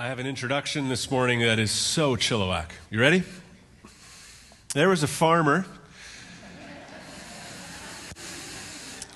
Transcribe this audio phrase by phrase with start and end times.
[0.00, 2.66] I have an introduction this morning that is so Chilliwack.
[2.88, 3.24] You ready?
[4.72, 5.66] There was a farmer.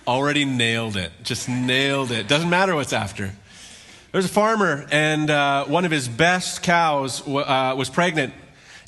[0.09, 1.13] Already nailed it.
[1.23, 2.27] Just nailed it.
[2.27, 3.27] Doesn't matter what's after.
[3.27, 8.35] There was a farmer, and uh, one of his best cows w- uh, was pregnant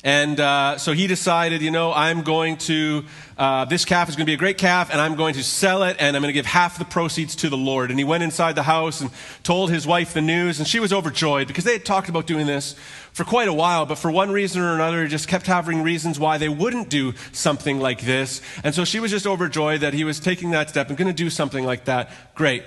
[0.05, 3.05] and uh, so he decided, you know, I'm going to,
[3.39, 5.81] uh, this calf is going to be a great calf, and I'm going to sell
[5.81, 7.89] it, and I'm going to give half the proceeds to the Lord.
[7.89, 9.09] And he went inside the house and
[9.41, 12.45] told his wife the news, and she was overjoyed because they had talked about doing
[12.45, 12.75] this
[13.13, 16.37] for quite a while, but for one reason or another, just kept having reasons why
[16.37, 18.43] they wouldn't do something like this.
[18.63, 21.13] And so she was just overjoyed that he was taking that step and going to
[21.13, 22.11] do something like that.
[22.35, 22.63] Great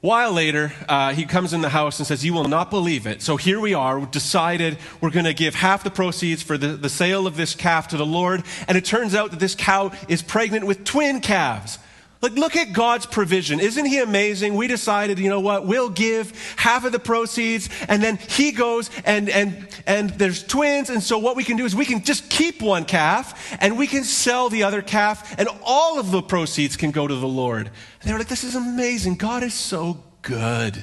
[0.00, 3.22] while later, uh, he comes in the house and says, You will not believe it.
[3.22, 6.68] So here we are, we decided we're going to give half the proceeds for the,
[6.68, 8.42] the sale of this calf to the Lord.
[8.68, 11.78] And it turns out that this cow is pregnant with twin calves.
[12.22, 13.60] Like, look at God's provision.
[13.60, 14.54] Isn't he amazing?
[14.54, 18.90] We decided, you know what, we'll give half of the proceeds, and then he goes
[19.04, 22.30] and, and, and there's twins, and so what we can do is we can just
[22.30, 26.76] keep one calf, and we can sell the other calf, and all of the proceeds
[26.76, 27.66] can go to the Lord.
[27.66, 29.16] And they were like, this is amazing.
[29.16, 30.82] God is so good.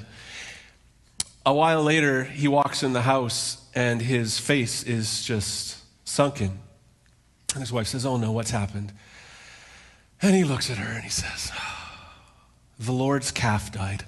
[1.45, 6.59] A while later, he walks in the house, and his face is just sunken.
[7.53, 8.93] And his wife says, oh no, what's happened?
[10.23, 11.51] And he looks at her and he says,
[12.79, 14.05] The Lord's calf died.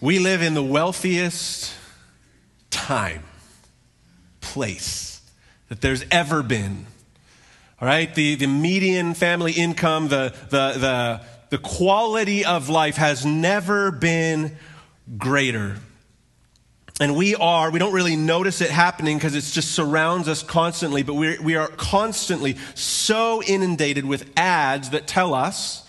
[0.00, 1.72] we live in the wealthiest
[2.70, 3.22] time,
[4.40, 5.20] place
[5.68, 6.86] that there's ever been.
[7.80, 8.12] All right?
[8.12, 14.56] The, the median family income, the, the, the, the quality of life has never been
[15.16, 15.76] greater.
[16.98, 21.02] And we are, we don't really notice it happening because it just surrounds us constantly,
[21.02, 25.86] but we we are constantly so inundated with ads that tell us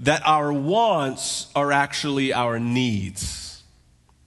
[0.00, 3.60] that our wants are actually our needs.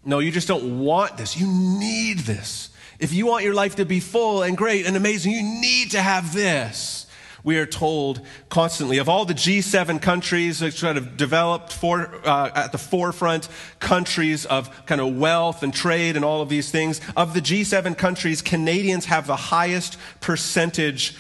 [0.04, 1.38] No, you just don't want this.
[1.38, 2.70] You need this.
[3.00, 6.02] If you want your life to be full and great and amazing, you need to
[6.02, 7.08] have this
[7.44, 12.52] we are told constantly of all the G7 countries that kind of developed for, uh,
[12.54, 13.48] at the forefront
[13.80, 17.98] countries of kind of wealth and trade and all of these things, of the G7
[17.98, 21.16] countries, Canadians have the highest percentage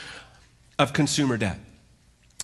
[0.77, 1.59] of consumer debt.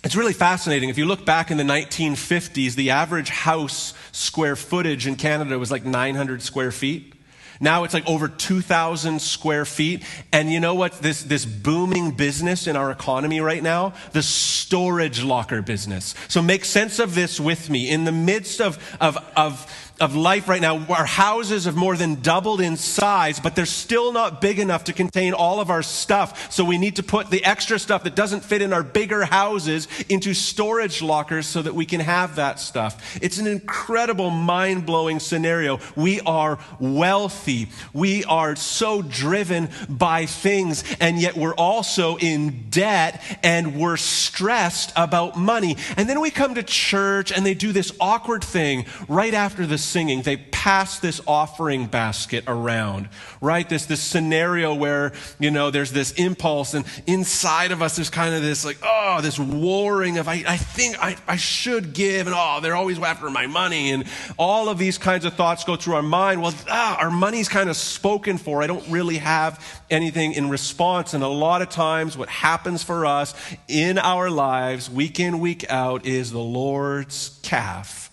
[0.04, 0.90] It's really fascinating.
[0.90, 5.72] If you look back in the 1950s, the average house square footage in Canada was
[5.72, 7.14] like 900 square feet.
[7.60, 10.04] Now it's like over 2,000 square feet.
[10.32, 10.92] And you know what?
[11.00, 16.14] This, this booming business in our economy right now, the storage locker business.
[16.28, 17.90] So make sense of this with me.
[17.90, 22.16] In the midst of, of, of of life right now, our houses have more than
[22.16, 26.52] doubled in size, but they're still not big enough to contain all of our stuff.
[26.52, 29.88] So we need to put the extra stuff that doesn't fit in our bigger houses
[30.08, 33.18] into storage lockers so that we can have that stuff.
[33.20, 35.80] It's an incredible, mind blowing scenario.
[35.96, 37.68] We are wealthy.
[37.92, 44.92] We are so driven by things, and yet we're also in debt and we're stressed
[44.94, 45.76] about money.
[45.96, 49.78] And then we come to church and they do this awkward thing right after the
[49.88, 53.08] singing, they pass this offering basket around,
[53.40, 53.68] right?
[53.68, 58.34] This, this scenario where, you know, there's this impulse and inside of us there's kind
[58.34, 62.36] of this like, oh, this warring of, I, I think I, I should give and
[62.38, 64.04] oh, they're always after my money and
[64.36, 66.42] all of these kinds of thoughts go through our mind.
[66.42, 68.62] Well, ah, our money's kind of spoken for.
[68.62, 71.14] I don't really have anything in response.
[71.14, 73.34] And a lot of times what happens for us
[73.68, 78.10] in our lives, week in, week out, is the Lord's calf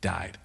[0.00, 0.38] died.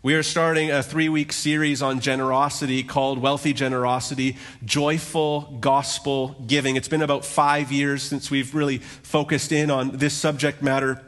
[0.00, 6.76] We are starting a three week series on generosity called Wealthy Generosity Joyful Gospel Giving.
[6.76, 11.04] It's been about five years since we've really focused in on this subject matter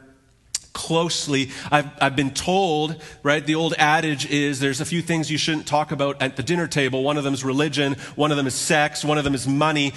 [0.72, 1.50] closely.
[1.70, 5.68] I've, I've been told, right, the old adage is there's a few things you shouldn't
[5.68, 7.04] talk about at the dinner table.
[7.04, 9.92] One of them is religion, one of them is sex, one of them is money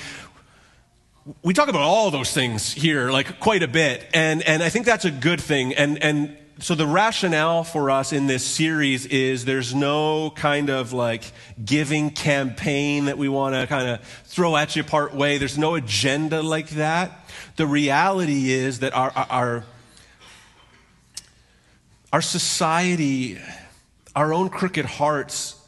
[1.41, 4.85] we talk about all those things here like quite a bit and and i think
[4.85, 9.43] that's a good thing and and so the rationale for us in this series is
[9.43, 11.29] there's no kind of like
[11.65, 15.37] giving campaign that we want to kind of throw at you part way.
[15.37, 17.29] There's no agenda like that.
[17.57, 19.65] The reality is that our, our,
[22.13, 23.39] our society,
[24.15, 25.61] our own crooked hearts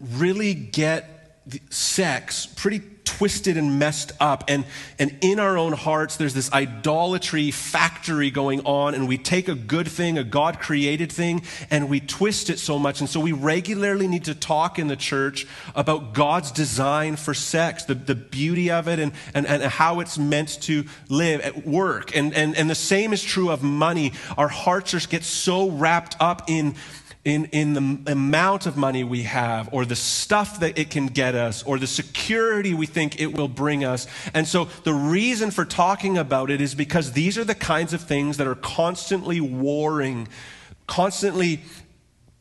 [0.00, 2.80] really get sex pretty
[3.18, 4.44] twisted and messed up.
[4.48, 4.64] And,
[4.98, 9.54] and in our own hearts, there's this idolatry factory going on, and we take a
[9.54, 13.00] good thing, a God created thing, and we twist it so much.
[13.00, 17.84] And so we regularly need to talk in the church about God's design for sex,
[17.84, 22.16] the, the beauty of it, and, and, and how it's meant to live at work.
[22.16, 24.12] And, and, and the same is true of money.
[24.36, 26.74] Our hearts just get so wrapped up in
[27.24, 31.34] in, in the amount of money we have, or the stuff that it can get
[31.34, 34.06] us, or the security we think it will bring us.
[34.34, 38.02] And so the reason for talking about it is because these are the kinds of
[38.02, 40.28] things that are constantly warring,
[40.86, 41.62] constantly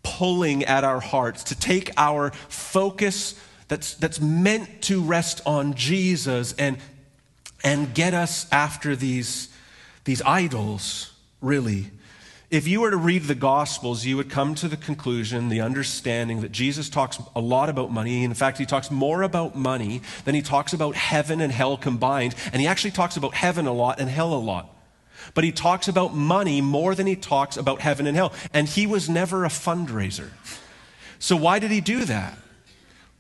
[0.04, 3.40] pulling at our hearts to take our focus
[3.70, 6.78] that's, that's meant to rest on Jesus and,
[7.64, 9.48] and get us after these,
[10.04, 11.90] these idols, really
[12.54, 16.42] if you were to read the Gospels, you would come to the conclusion, the understanding
[16.42, 18.24] that Jesus talks a lot about money.
[18.24, 22.36] In fact, he talks more about money than he talks about heaven and hell combined.
[22.52, 24.70] And he actually talks about heaven a lot and hell a lot.
[25.34, 28.34] But he talks about money more than he talks about heaven and hell.
[28.54, 30.30] And he was never a fundraiser.
[31.18, 32.38] So why did he do that?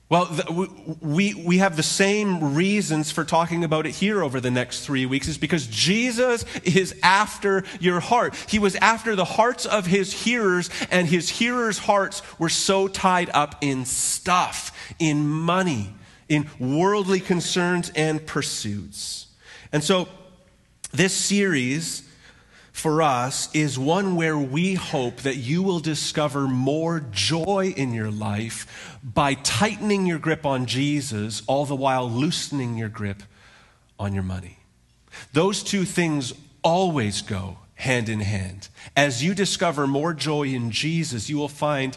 [0.10, 4.52] Well, the, we, we have the same reasons for talking about it here over the
[4.52, 8.36] next three weeks, is because Jesus is after your heart.
[8.48, 13.32] He was after the hearts of his hearers, and his hearers' hearts were so tied
[13.34, 15.96] up in stuff, in money,
[16.30, 19.28] in worldly concerns and pursuits.
[19.72, 20.08] And so,
[20.92, 22.08] this series
[22.74, 28.12] for us is one where we hope that you will discover more joy in your
[28.12, 33.24] life by tightening your grip on Jesus, all the while loosening your grip
[33.98, 34.58] on your money.
[35.32, 36.34] Those two things
[36.64, 38.68] always go hand in hand.
[38.98, 41.96] As you discover more joy in Jesus, you will find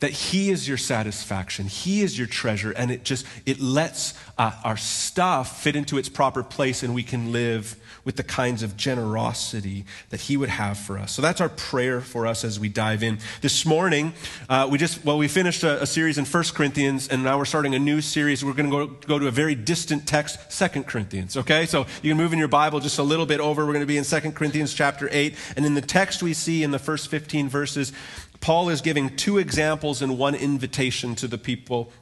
[0.00, 4.52] that he is your satisfaction he is your treasure and it just it lets uh,
[4.62, 7.74] our stuff fit into its proper place and we can live
[8.08, 11.12] with the kinds of generosity that he would have for us.
[11.12, 13.18] So that's our prayer for us as we dive in.
[13.42, 14.14] This morning
[14.48, 17.44] uh, we just well we finished a, a, series in First corinthians and now we're
[17.44, 18.42] starting a new series.
[18.42, 21.66] We're going to go, to a very distant text Second corinthians okay?
[21.66, 23.66] So you can move in your bible just a little bit over.
[23.66, 26.62] We're going to be in Second corinthians chapter 8 and in the text we see
[26.62, 27.92] in the first 15 verses
[28.40, 31.92] Paul is giving two examples and one invitation to the people,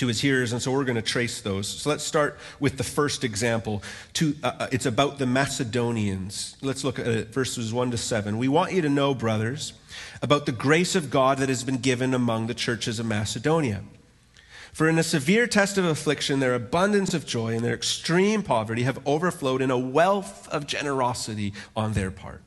[0.00, 1.68] to his hearers, and so we're going to trace those.
[1.68, 3.82] So let's start with the first example.
[4.14, 6.56] To, uh, uh, it's about the Macedonians.
[6.62, 8.38] Let's look at it, verses 1 to 7.
[8.38, 9.74] We want you to know, brothers,
[10.22, 13.82] about the grace of God that has been given among the churches of Macedonia.
[14.72, 18.84] For in a severe test of affliction, their abundance of joy and their extreme poverty
[18.84, 22.42] have overflowed in a wealth of generosity on their part.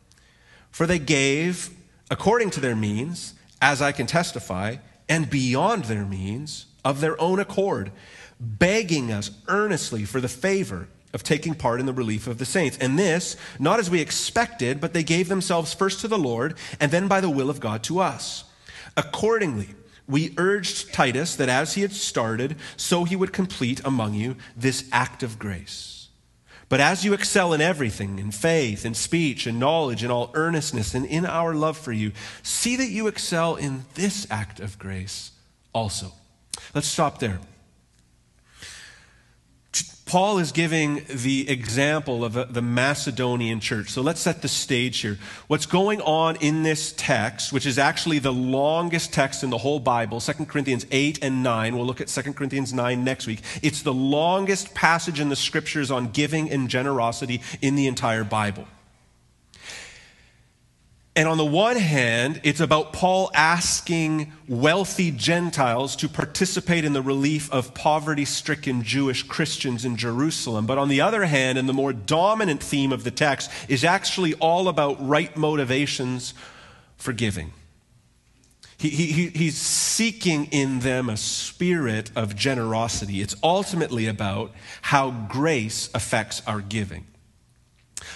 [0.72, 1.70] For they gave
[2.10, 4.78] according to their means, as I can testify,
[5.08, 7.92] and beyond their means, of their own accord,
[8.40, 12.78] begging us earnestly for the favor of taking part in the relief of the saints.
[12.80, 16.92] And this, not as we expected, but they gave themselves first to the Lord, and
[16.92, 18.44] then by the will of God to us.
[18.98, 19.70] Accordingly,
[20.08, 24.90] we urged Titus that as he had started, so he would complete among you this
[24.92, 26.10] act of grace.
[26.68, 30.96] But as you excel in everything, in faith, in speech, in knowledge, in all earnestness,
[30.96, 35.32] and in our love for you, see that you excel in this act of grace
[35.72, 36.12] also.
[36.74, 37.40] Let's stop there.
[40.06, 43.90] Paul is giving the example of the Macedonian church.
[43.90, 45.18] So let's set the stage here.
[45.48, 49.80] What's going on in this text, which is actually the longest text in the whole
[49.80, 51.76] Bible, 2 Corinthians 8 and 9.
[51.76, 53.42] We'll look at 2 Corinthians 9 next week.
[53.64, 58.68] It's the longest passage in the scriptures on giving and generosity in the entire Bible.
[61.16, 67.04] And on the one hand, it's about Paul asking wealthy Gentiles to participate in the
[67.04, 70.66] relief of poverty stricken Jewish Christians in Jerusalem.
[70.66, 74.34] But on the other hand, and the more dominant theme of the text, is actually
[74.36, 76.34] all about right motivations
[76.98, 77.54] for giving.
[78.80, 83.22] He, he, he's seeking in them a spirit of generosity.
[83.22, 84.52] It's ultimately about
[84.82, 87.06] how grace affects our giving.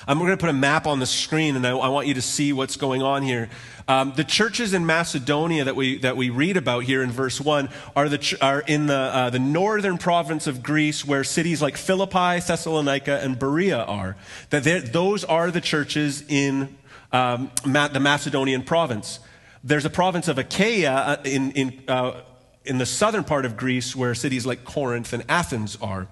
[0.10, 2.14] Um, we're going to put a map on the screen, and I, I want you
[2.14, 3.50] to see what's going on here.
[3.90, 7.68] Um, the churches in Macedonia that we, that we read about here in verse 1
[7.94, 12.40] are, the, are in the, uh, the northern province of Greece, where cities like Philippi,
[12.40, 14.16] Thessalonica, and Berea are.
[14.52, 16.78] That those are the churches in
[17.12, 19.20] um, Ma- the Macedonian province.
[19.62, 22.22] There's a province of Achaia uh, in, in, uh,
[22.64, 26.08] in the southern part of Greece where cities like Corinth and Athens are.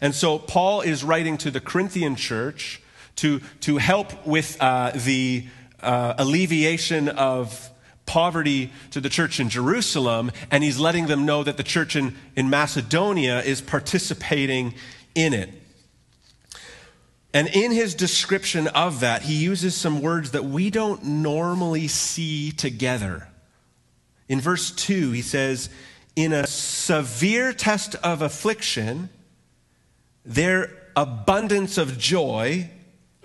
[0.00, 2.82] And so Paul is writing to the Corinthian church
[3.18, 5.44] to, to help with uh, the
[5.82, 7.70] uh, alleviation of
[8.06, 12.16] poverty to the church in Jerusalem, and he's letting them know that the church in,
[12.36, 14.74] in Macedonia is participating
[15.14, 15.50] in it.
[17.34, 22.52] And in his description of that, he uses some words that we don't normally see
[22.52, 23.28] together.
[24.28, 25.68] In verse 2, he says,
[26.14, 29.10] In a severe test of affliction,
[30.24, 32.70] their abundance of joy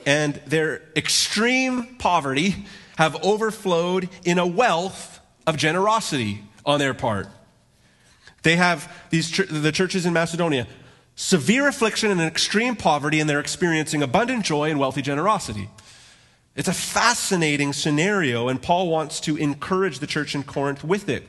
[0.06, 2.66] and their extreme poverty
[2.98, 7.28] have overflowed in a wealth of generosity on their part.
[8.44, 10.68] They have these the churches in Macedonia
[11.16, 15.70] severe affliction and extreme poverty, and they're experiencing abundant joy and wealthy generosity.
[16.56, 21.28] It's a fascinating scenario, and Paul wants to encourage the church in Corinth with it.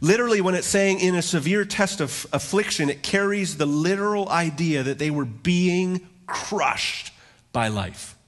[0.00, 4.82] Literally, when it's saying in a severe test of affliction, it carries the literal idea
[4.82, 7.12] that they were being crushed
[7.56, 8.18] by life.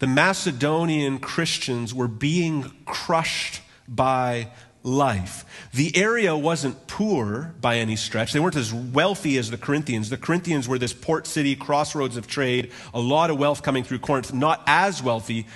[0.00, 4.48] The Macedonian Christians were being crushed by
[4.82, 5.44] life.
[5.72, 8.32] The area wasn't poor by any stretch.
[8.32, 10.10] They weren't as wealthy as the Corinthians.
[10.10, 14.00] The Corinthians were this port city, crossroads of trade, a lot of wealth coming through
[14.00, 15.46] Corinth, not as wealthy,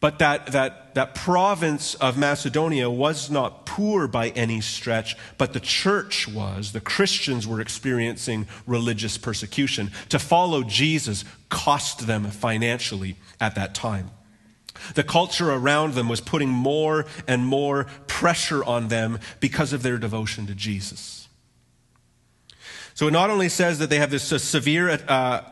[0.00, 5.60] but that, that, that province of Macedonia was not poor by any stretch, but the
[5.60, 6.72] church was.
[6.72, 9.90] The Christians were experiencing religious persecution.
[10.10, 14.10] To follow Jesus cost them financially at that time.
[14.94, 19.98] The culture around them was putting more and more pressure on them because of their
[19.98, 21.28] devotion to Jesus.
[22.94, 25.42] So it not only says that they have this severe uh,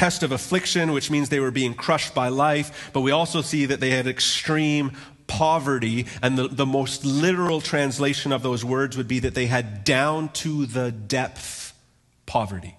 [0.00, 3.66] test of affliction, which means they were being crushed by life, but we also see
[3.66, 4.92] that they had extreme
[5.26, 6.06] poverty.
[6.22, 10.30] And the, the most literal translation of those words would be that they had down
[10.44, 11.74] to the depth
[12.24, 12.78] poverty,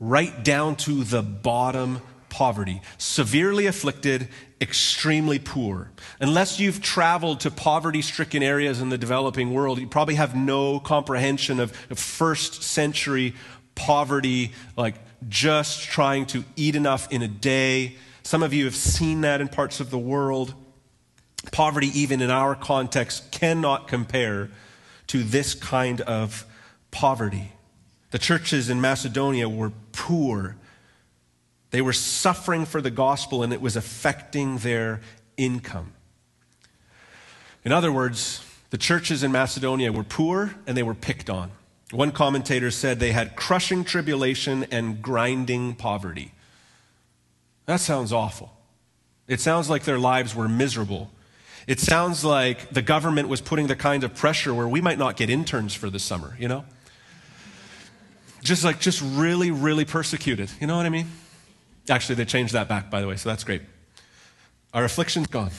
[0.00, 4.30] right down to the bottom poverty, severely afflicted,
[4.62, 5.90] extremely poor.
[6.20, 10.80] Unless you've traveled to poverty stricken areas in the developing world, you probably have no
[10.80, 13.34] comprehension of, first century
[13.74, 14.94] poverty, like
[15.28, 17.96] just trying to eat enough in a day.
[18.22, 20.54] Some of you have seen that in parts of the world.
[21.50, 24.50] Poverty, even in our context, cannot compare
[25.08, 26.46] to this kind of
[26.90, 27.52] poverty.
[28.12, 30.56] The churches in Macedonia were poor.
[31.70, 35.00] They were suffering for the gospel and it was affecting their
[35.36, 35.92] income.
[37.64, 41.50] In other words, the churches in Macedonia were poor and they were picked on.
[41.92, 46.32] One commentator said they had crushing tribulation and grinding poverty.
[47.66, 48.52] That sounds awful.
[49.28, 51.10] It sounds like their lives were miserable.
[51.66, 55.16] It sounds like the government was putting the kind of pressure where we might not
[55.16, 56.64] get interns for the summer, you know?
[58.42, 60.50] Just like, just really, really persecuted.
[60.60, 61.06] You know what I mean?
[61.88, 63.62] Actually, they changed that back, by the way, so that's great.
[64.74, 65.50] Our affliction's gone.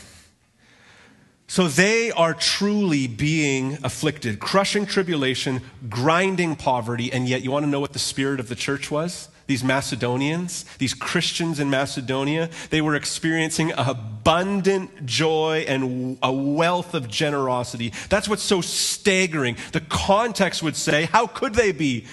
[1.47, 7.69] So they are truly being afflicted, crushing tribulation, grinding poverty, and yet you want to
[7.69, 9.29] know what the spirit of the church was?
[9.45, 17.09] These Macedonians, these Christians in Macedonia, they were experiencing abundant joy and a wealth of
[17.09, 17.91] generosity.
[18.07, 19.57] That's what's so staggering.
[19.73, 22.05] The context would say, how could they be?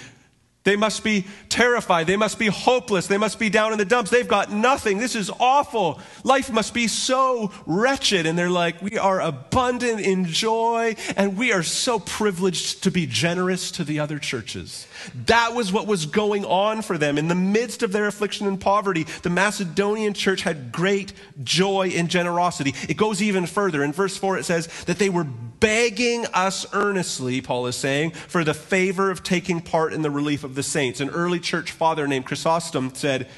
[0.62, 2.06] They must be terrified.
[2.06, 3.06] They must be hopeless.
[3.06, 4.10] They must be down in the dumps.
[4.10, 4.98] They've got nothing.
[4.98, 6.00] This is awful.
[6.22, 8.26] Life must be so wretched.
[8.26, 13.06] And they're like, we are abundant in joy and we are so privileged to be
[13.06, 14.86] generous to the other churches.
[15.26, 17.18] That was what was going on for them.
[17.18, 22.08] In the midst of their affliction and poverty, the Macedonian church had great joy and
[22.08, 22.74] generosity.
[22.88, 23.82] It goes even further.
[23.82, 28.42] In verse 4, it says that they were begging us earnestly, Paul is saying, for
[28.42, 31.00] the favor of taking part in the relief of the saints.
[31.00, 33.28] An early church father named Chrysostom said,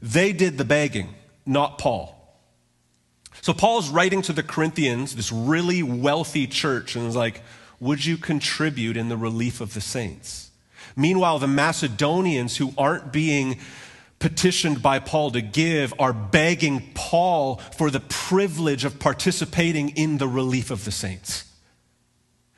[0.00, 1.14] They did the begging,
[1.46, 2.16] not Paul.
[3.42, 7.42] So Paul's writing to the Corinthians, this really wealthy church, and is like,
[7.80, 10.49] Would you contribute in the relief of the saints?
[10.96, 13.58] Meanwhile, the Macedonians who aren't being
[14.18, 20.28] petitioned by Paul to give are begging Paul for the privilege of participating in the
[20.28, 21.44] relief of the saints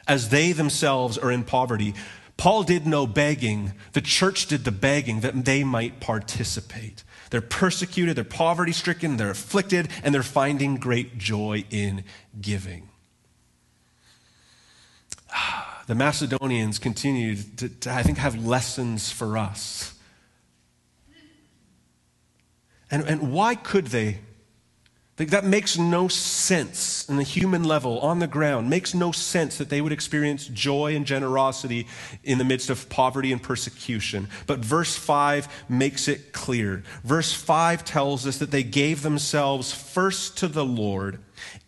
[0.06, 1.94] as they themselves are in poverty.
[2.36, 3.72] Paul did no begging.
[3.92, 7.04] The church did the begging that they might participate.
[7.30, 12.04] They're persecuted, they're poverty stricken, they're afflicted, and they're finding great joy in
[12.40, 12.88] giving.
[15.30, 19.94] Ah, The Macedonians continue to, to I think, have lessons for us.
[22.90, 24.18] And, and why could they
[25.16, 28.70] that makes no sense in the human level, on the ground.
[28.70, 31.86] Makes no sense that they would experience joy and generosity
[32.24, 34.28] in the midst of poverty and persecution.
[34.46, 36.82] But verse 5 makes it clear.
[37.04, 41.18] Verse 5 tells us that they gave themselves first to the Lord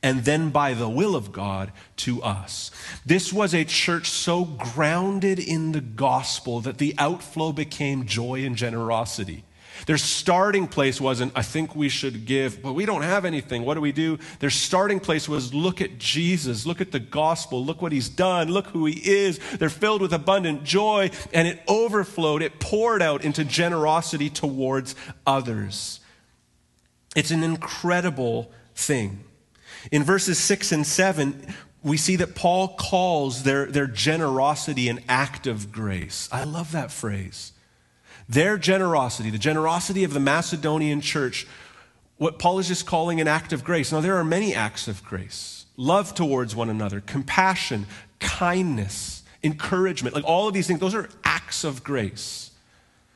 [0.02, 2.70] and then by the will of God to us.
[3.06, 8.56] This was a church so grounded in the gospel that the outflow became joy and
[8.56, 9.44] generosity.
[9.86, 13.64] Their starting place wasn't, I think we should give, but we don't have anything.
[13.64, 14.18] What do we do?
[14.38, 18.48] Their starting place was, look at Jesus, look at the gospel, look what he's done,
[18.48, 19.38] look who he is.
[19.58, 24.94] They're filled with abundant joy, and it overflowed, it poured out into generosity towards
[25.26, 26.00] others.
[27.16, 29.24] It's an incredible thing.
[29.90, 31.54] In verses 6 and 7,
[31.84, 36.28] we see that Paul calls their, their generosity an act of grace.
[36.32, 37.52] I love that phrase.
[38.26, 41.46] Their generosity, the generosity of the Macedonian church,
[42.16, 43.92] what Paul is just calling an act of grace.
[43.92, 47.86] Now, there are many acts of grace love towards one another, compassion,
[48.20, 52.50] kindness, encouragement, like all of these things, those are acts of grace.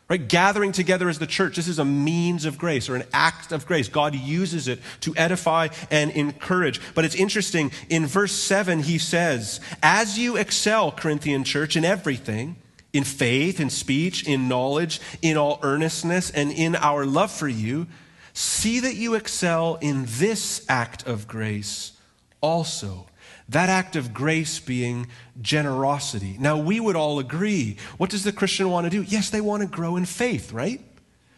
[0.08, 0.26] Right?
[0.26, 3.66] Gathering together as the church, this is a means of grace or an act of
[3.66, 3.88] grace.
[3.88, 6.80] God uses it to edify and encourage.
[6.94, 12.56] But it's interesting, in verse 7, he says, As you excel, Corinthian church, in everything,
[12.94, 17.86] in faith, in speech, in knowledge, in all earnestness, and in our love for you,
[18.32, 21.92] see that you excel in this act of grace
[22.40, 23.07] also.
[23.48, 25.06] That act of grace being
[25.40, 26.36] generosity.
[26.38, 27.76] Now, we would all agree.
[27.96, 29.02] What does the Christian want to do?
[29.02, 30.80] Yes, they want to grow in faith, right?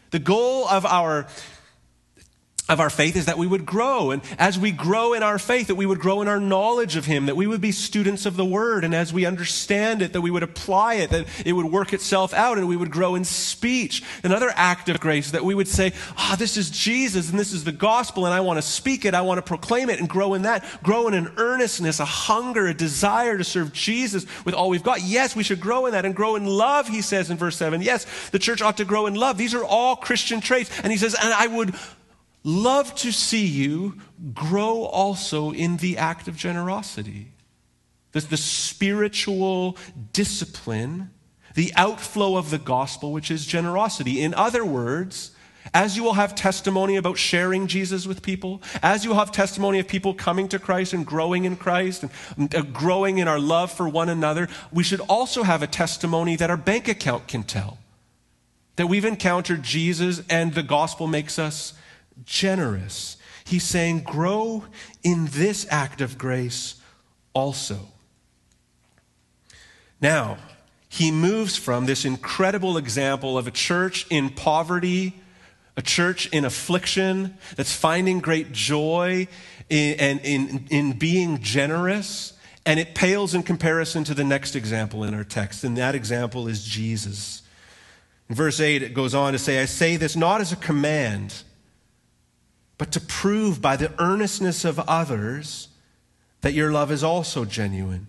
[0.09, 1.27] The goal of our
[2.71, 4.11] of our faith is that we would grow.
[4.11, 7.05] And as we grow in our faith, that we would grow in our knowledge of
[7.05, 8.85] Him, that we would be students of the Word.
[8.85, 12.33] And as we understand it, that we would apply it, that it would work itself
[12.33, 14.03] out, and we would grow in speech.
[14.23, 17.51] Another act of grace, that we would say, ah, oh, this is Jesus, and this
[17.51, 20.07] is the gospel, and I want to speak it, I want to proclaim it, and
[20.07, 20.65] grow in that.
[20.81, 25.01] Grow in an earnestness, a hunger, a desire to serve Jesus with all we've got.
[25.01, 27.81] Yes, we should grow in that, and grow in love, he says in verse 7.
[27.81, 29.37] Yes, the church ought to grow in love.
[29.37, 30.69] These are all Christian traits.
[30.83, 31.75] And he says, and I would
[32.43, 33.97] love to see you
[34.33, 37.31] grow also in the act of generosity.
[38.11, 39.77] The, the spiritual
[40.11, 41.11] discipline,
[41.55, 44.21] the outflow of the gospel, which is generosity.
[44.21, 45.31] In other words,
[45.73, 49.79] as you will have testimony about sharing Jesus with people, as you will have testimony
[49.79, 52.03] of people coming to Christ and growing in Christ
[52.37, 56.35] and uh, growing in our love for one another, we should also have a testimony
[56.35, 57.77] that our bank account can tell.
[58.75, 61.73] That we've encountered Jesus and the gospel makes us
[62.25, 63.17] generous.
[63.45, 64.65] He's saying, grow
[65.03, 66.75] in this act of grace
[67.33, 67.79] also.
[69.99, 70.37] Now,
[70.89, 75.13] he moves from this incredible example of a church in poverty,
[75.77, 79.27] a church in affliction that's finding great joy
[79.69, 82.33] in, in, in, in being generous,
[82.65, 86.47] and it pales in comparison to the next example in our text, and that example
[86.47, 87.41] is Jesus.
[88.27, 91.43] In verse 8, it goes on to say, I say this not as a command
[92.81, 95.67] but to prove by the earnestness of others
[96.41, 98.07] that your love is also genuine.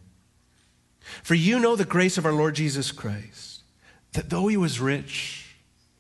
[1.23, 3.61] For you know the grace of our Lord Jesus Christ,
[4.15, 5.42] that though he was rich,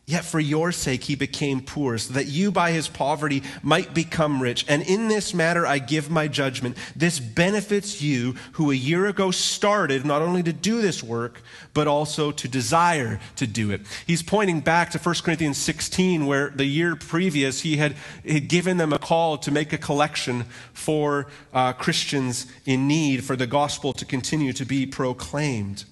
[0.05, 4.43] Yet for your sake he became poor, so that you by his poverty might become
[4.43, 4.65] rich.
[4.69, 6.77] And in this matter I give my judgment.
[6.97, 11.41] This benefits you who a year ago started not only to do this work,
[11.73, 13.83] but also to desire to do it.
[14.05, 17.95] He's pointing back to 1 Corinthians 16, where the year previous he had,
[18.29, 23.37] had given them a call to make a collection for uh, Christians in need, for
[23.37, 25.85] the gospel to continue to be proclaimed.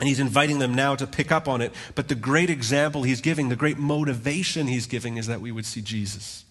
[0.00, 1.72] And he's inviting them now to pick up on it.
[1.94, 5.66] But the great example he's giving, the great motivation he's giving, is that we would
[5.66, 6.44] see Jesus.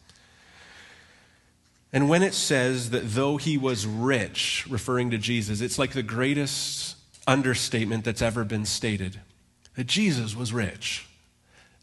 [1.93, 6.03] And when it says that though he was rich, referring to Jesus, it's like the
[6.03, 9.21] greatest understatement that's ever been stated
[9.75, 11.07] that Jesus was rich.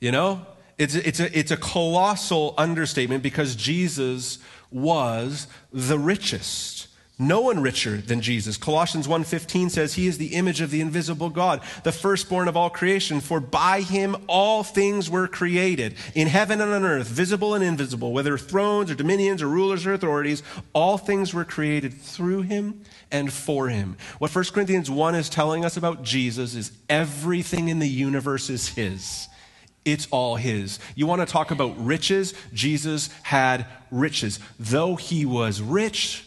[0.00, 0.46] You know?
[0.76, 4.38] It's a, it's a, it's a colossal understatement because Jesus
[4.70, 6.73] was the richest.
[7.16, 8.56] No one richer than Jesus.
[8.56, 12.70] Colossians 1:15 says he is the image of the invisible God, the firstborn of all
[12.70, 17.62] creation, for by him all things were created, in heaven and on earth, visible and
[17.62, 22.80] invisible, whether thrones or dominions or rulers or authorities, all things were created through him
[23.12, 23.96] and for him.
[24.18, 28.70] What 1 Corinthians 1 is telling us about Jesus is everything in the universe is
[28.70, 29.28] his.
[29.84, 30.80] It's all his.
[30.96, 32.34] You want to talk about riches?
[32.52, 34.40] Jesus had riches.
[34.58, 36.24] Though he was rich,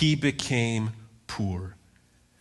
[0.00, 0.90] he became
[1.26, 1.76] poor.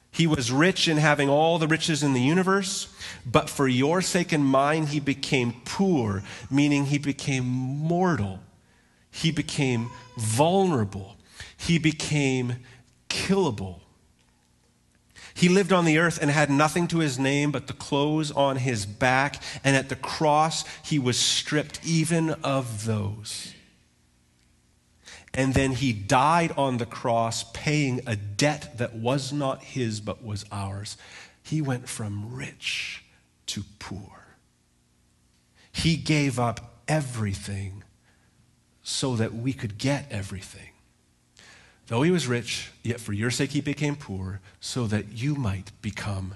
[0.10, 2.94] He was rich in having all the riches in the universe,
[3.26, 8.40] but for your sake and mine, he became poor, meaning he became mortal.
[9.12, 11.16] He became vulnerable.
[11.56, 12.56] He became
[13.10, 13.82] killable.
[15.36, 18.58] He lived on the earth and had nothing to his name but the clothes on
[18.58, 23.53] his back, and at the cross he was stripped even of those.
[25.34, 30.24] And then he died on the cross, paying a debt that was not his but
[30.24, 30.96] was ours.
[31.42, 33.04] He went from rich
[33.48, 34.38] to poor.
[35.72, 37.84] He gave up everything
[38.84, 40.70] so that we could get everything.
[41.88, 45.72] Though he was rich, yet for your sake he became poor, so that you might
[45.82, 46.36] become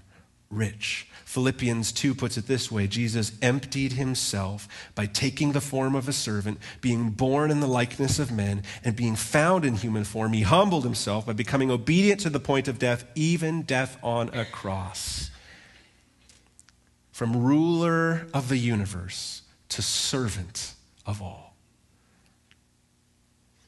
[0.50, 1.08] rich.
[1.26, 6.14] Philippians 2 puts it this way Jesus emptied himself by taking the form of a
[6.14, 10.34] servant, being born in the likeness of men, and being found in human form.
[10.34, 14.46] He humbled himself by becoming obedient to the point of death, even death on a
[14.46, 15.30] cross.
[17.12, 21.56] From ruler of the universe to servant of all.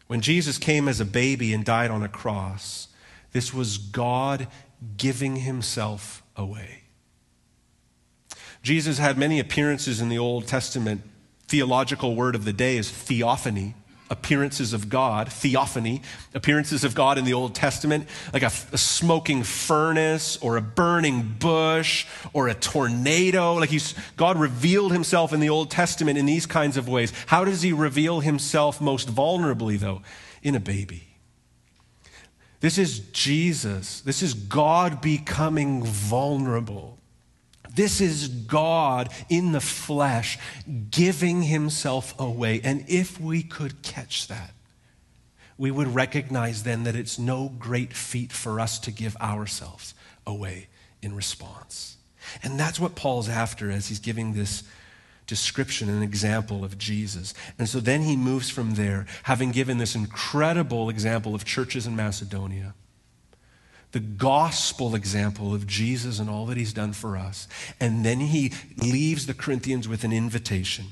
[0.08, 2.88] When Jesus came as a baby and died on a cross,
[3.32, 4.48] this was God
[4.98, 6.84] giving himself away.
[8.64, 11.02] Jesus had many appearances in the Old Testament.
[11.48, 13.76] Theological word of the day is theophany
[14.10, 16.02] appearances of God, theophany,
[16.34, 21.36] appearances of God in the Old Testament, like a, a, smoking furnace or a burning
[21.40, 23.54] bush or a tornado.
[23.56, 27.14] Like he's, God revealed himself in the Old Testament in these kinds of ways.
[27.28, 30.02] How does he reveal himself most vulnerably, though?
[30.42, 31.09] In a baby.
[32.60, 34.02] This is Jesus.
[34.02, 36.98] This is God becoming vulnerable.
[37.74, 40.38] This is God in the flesh
[40.92, 42.60] giving himself away.
[42.64, 44.52] And if we could catch that,
[45.58, 49.94] we would recognize then that it's no great feat for us to give ourselves
[50.26, 50.68] away
[51.02, 51.98] in response.
[52.44, 54.64] And that's what Paul's after as he's giving this
[55.30, 57.34] description and example of Jesus.
[57.58, 61.96] And so then he moves from there, having given this incredible example of churches in
[61.96, 62.74] Macedonia
[63.92, 67.48] the gospel example of Jesus and all that he's done for us.
[67.80, 70.86] And then he leaves the Corinthians with an invitation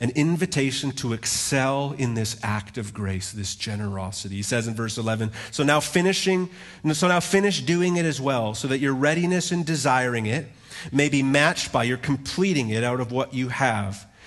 [0.00, 4.36] an invitation to excel in this act of grace, this generosity.
[4.36, 6.48] He says in verse 11, so now finishing,
[6.92, 10.46] so now finish doing it as well, so that your readiness in desiring it
[10.92, 14.06] may be matched by your completing it out of what you have.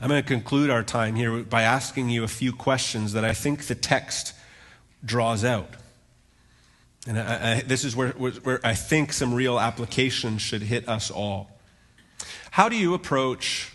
[0.00, 3.32] I'm going to conclude our time here by asking you a few questions that I
[3.32, 4.34] think the text
[5.04, 5.70] draws out.
[7.06, 11.10] And I, I, this is where, where I think some real application should hit us
[11.10, 11.50] all.
[12.50, 13.72] How do you approach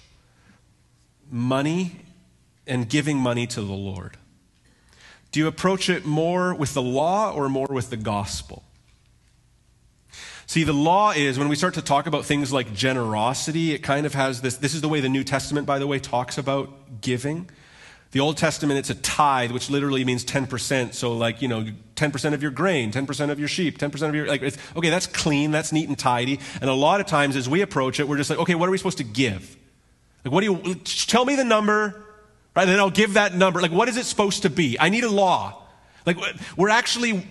[1.31, 2.01] money
[2.65, 4.17] and giving money to the Lord?
[5.31, 8.63] Do you approach it more with the law or more with the gospel?
[10.49, 14.07] See, the law is when we start to talk about things like generosity, it kind
[14.07, 14.57] of has this.
[14.57, 17.47] This is the way the New Testament, by the way, talks about giving.
[18.13, 20.95] The Old Testament, it's a tithe, which literally means 10%.
[20.95, 24.25] So, like, you know, 10% of your grain, 10% of your sheep, 10% of your,
[24.25, 24.41] like,
[24.75, 26.39] okay, that's clean, that's neat and tidy.
[26.61, 28.71] And a lot of times as we approach it, we're just like, okay, what are
[28.71, 29.55] we supposed to give?
[30.25, 32.03] Like, what do you, tell me the number,
[32.55, 32.65] right?
[32.65, 33.61] Then I'll give that number.
[33.61, 34.79] Like, what is it supposed to be?
[34.79, 35.61] I need a law.
[36.07, 36.17] Like,
[36.57, 37.23] we're actually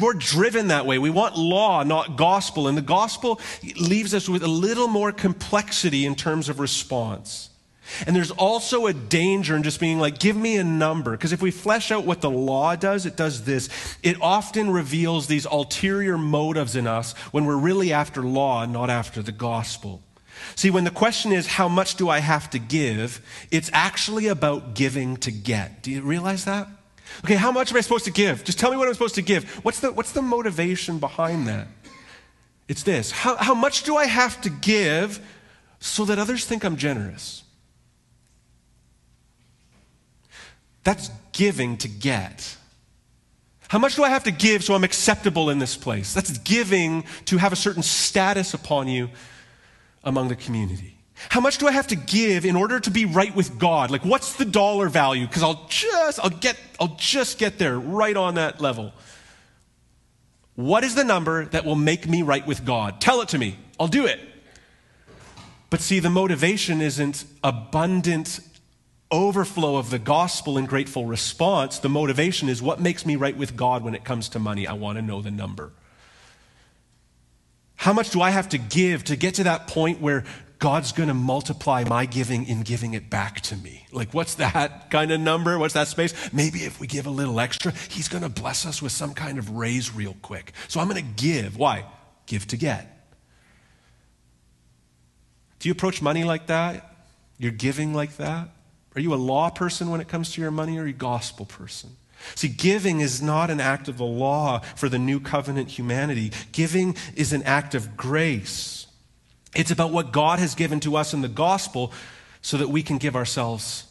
[0.00, 0.98] we're driven that way.
[0.98, 2.68] We want law, not gospel.
[2.68, 3.40] And the gospel
[3.80, 7.50] leaves us with a little more complexity in terms of response.
[8.06, 11.12] And there's also a danger in just being like, give me a number.
[11.12, 13.68] Because if we flesh out what the law does, it does this.
[14.02, 18.90] It often reveals these ulterior motives in us when we're really after law and not
[18.90, 20.02] after the gospel.
[20.54, 23.20] See, when the question is, how much do I have to give?
[23.50, 25.82] It's actually about giving to get.
[25.82, 26.68] Do you realize that?
[27.24, 28.44] Okay, how much am I supposed to give?
[28.44, 29.44] Just tell me what I'm supposed to give.
[29.64, 31.68] What's the, what's the motivation behind that?
[32.68, 35.20] It's this how, how much do I have to give
[35.80, 37.42] so that others think I'm generous?
[40.84, 42.56] That's giving to get.
[43.68, 46.14] How much do I have to give so I'm acceptable in this place?
[46.14, 49.10] That's giving to have a certain status upon you
[50.04, 50.97] among the community.
[51.28, 53.90] How much do I have to give in order to be right with God?
[53.90, 55.26] Like what's the dollar value?
[55.26, 58.92] Because I'll just I'll get I'll just get there right on that level.
[60.54, 63.00] What is the number that will make me right with God?
[63.00, 63.56] Tell it to me.
[63.78, 64.20] I'll do it.
[65.70, 68.40] But see, the motivation isn't abundant
[69.10, 73.56] overflow of the gospel and grateful response, the motivation is what makes me right with
[73.56, 74.66] God when it comes to money?
[74.66, 75.72] I want to know the number.
[77.76, 80.24] How much do I have to give to get to that point where
[80.58, 83.86] God's going to multiply my giving in giving it back to me?
[83.92, 85.58] Like, what's that kind of number?
[85.58, 86.12] What's that space?
[86.32, 89.38] Maybe if we give a little extra, He's going to bless us with some kind
[89.38, 90.52] of raise real quick.
[90.66, 91.56] So I'm going to give.
[91.56, 91.84] Why?
[92.26, 92.94] Give to get.
[95.60, 96.96] Do you approach money like that?
[97.38, 98.48] You're giving like that?
[98.96, 100.96] Are you a law person when it comes to your money or are you a
[100.96, 101.90] gospel person?
[102.34, 106.32] See, giving is not an act of the law for the new covenant humanity.
[106.50, 108.87] Giving is an act of grace.
[109.54, 111.92] It's about what God has given to us in the gospel
[112.42, 113.86] so that we can give ourselves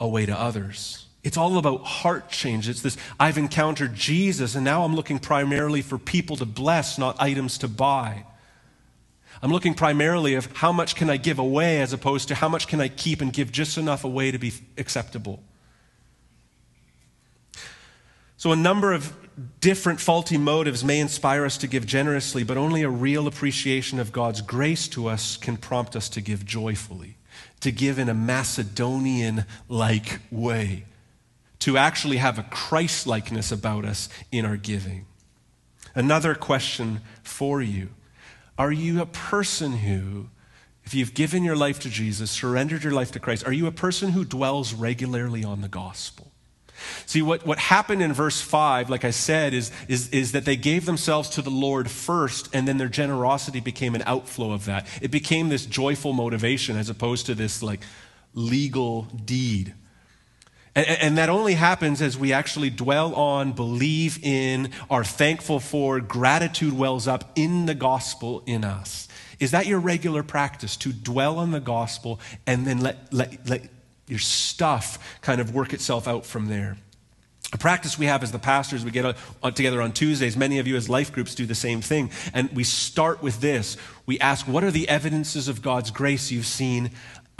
[0.00, 1.06] away to others.
[1.22, 2.68] It's all about heart change.
[2.68, 7.20] It's this I've encountered Jesus, and now I'm looking primarily for people to bless, not
[7.20, 8.24] items to buy.
[9.40, 12.68] I'm looking primarily of how much can I give away as opposed to how much
[12.68, 15.42] can I keep and give just enough away to be acceptable.
[18.36, 19.16] So, a number of
[19.60, 24.12] different faulty motives may inspire us to give generously, but only a real appreciation of
[24.12, 27.16] God's grace to us can prompt us to give joyfully,
[27.60, 30.84] to give in a Macedonian like way,
[31.60, 35.06] to actually have a Christ likeness about us in our giving.
[35.94, 37.90] Another question for you
[38.58, 40.28] are you a person who,
[40.84, 43.72] if you've given your life to Jesus, surrendered your life to Christ, are you a
[43.72, 46.31] person who dwells regularly on the gospel?
[47.06, 50.56] See, what, what happened in verse 5, like I said, is, is, is that they
[50.56, 54.86] gave themselves to the Lord first, and then their generosity became an outflow of that.
[55.00, 57.80] It became this joyful motivation as opposed to this like
[58.34, 59.74] legal deed.
[60.74, 66.00] And, and, that only happens as we actually dwell on, believe in, are thankful for,
[66.00, 69.06] gratitude wells up in the gospel in us.
[69.38, 73.68] Is that your regular practice to dwell on the gospel and then let, let, let
[74.06, 76.76] your stuff kind of work itself out from there?
[77.52, 79.14] A practice we have as the pastors, we get
[79.54, 80.38] together on Tuesdays.
[80.38, 82.10] Many of you, as life groups, do the same thing.
[82.32, 83.76] And we start with this.
[84.06, 86.92] We ask, What are the evidences of God's grace you've seen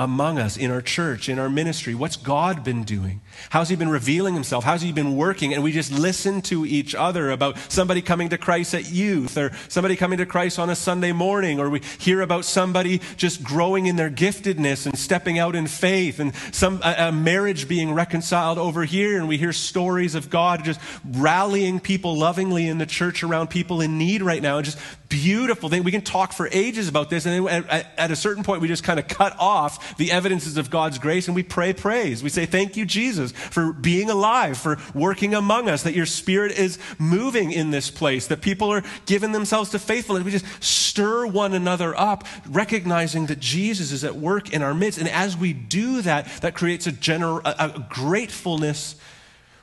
[0.02, 1.94] among us, in our church, in our ministry?
[1.94, 3.20] What's God been doing?
[3.50, 4.64] How's He been revealing Himself?
[4.64, 5.54] How's He been working?
[5.54, 9.52] And we just listen to each other about somebody coming to Christ at youth or
[9.68, 13.86] somebody coming to Christ on a Sunday morning, or we hear about somebody just growing
[13.86, 18.58] in their giftedness and stepping out in faith, and some a, a marriage being reconciled
[18.58, 23.22] over here, and we hear stories of God just rallying people lovingly in the church
[23.22, 24.78] around people in need right now, and just
[25.12, 25.84] beautiful thing.
[25.84, 28.68] We can talk for ages about this, and then at, at a certain point, we
[28.68, 32.22] just kind of cut off the evidences of God's grace and we pray praise.
[32.22, 36.58] We say, Thank you, Jesus, for being alive, for working among us, that your spirit
[36.58, 40.24] is moving in this place, that people are giving themselves to faithfulness.
[40.24, 44.98] We just stir one another up, recognizing that Jesus is at work in our midst.
[44.98, 48.96] And as we do that, that creates a, gener- a, a gratefulness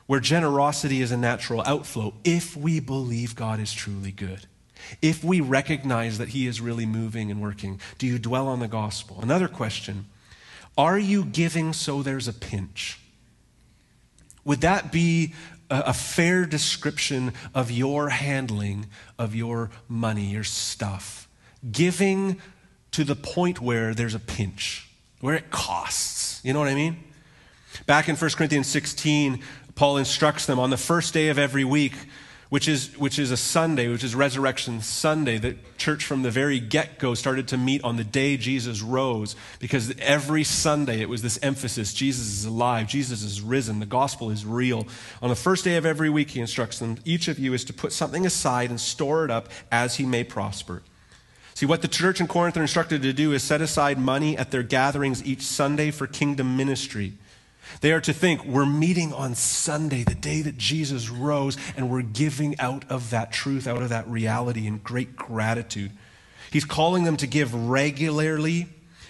[0.06, 4.46] where generosity is a natural outflow if we believe God is truly good.
[5.02, 8.68] If we recognize that He is really moving and working, do you dwell on the
[8.68, 9.18] gospel?
[9.22, 10.06] Another question
[10.76, 13.00] Are you giving so there's a pinch?
[14.44, 15.34] Would that be
[15.68, 18.86] a, fair description of your handling
[19.18, 21.28] of your money, your stuff?
[21.70, 22.40] Giving
[22.92, 24.88] to the point where there's a pinch,
[25.20, 26.40] where it costs.
[26.42, 26.96] You know what I mean?
[27.86, 29.42] Back in 1 Corinthians 16,
[29.74, 31.94] Paul instructs them on the first day of every week
[32.50, 36.58] which is, which is a Sunday, which is Resurrection Sunday, that church from the very
[36.60, 41.22] get go started to meet on the day Jesus rose, because every Sunday it was
[41.22, 44.86] this emphasis Jesus is alive, Jesus is risen, the gospel is real.
[45.22, 47.72] On the first day of every week, he instructs them each of you is to
[47.72, 50.82] put something aside and store it up as he may prosper.
[51.54, 54.50] See, what the church in Corinth are instructed to do is set aside money at
[54.50, 57.12] their gatherings each Sunday for kingdom ministry.
[57.80, 62.02] They are to think, we're meeting on Sunday, the day that Jesus rose, and we're
[62.02, 65.92] giving out of that truth, out of that reality in great gratitude.
[66.50, 68.66] He's calling them to give regularly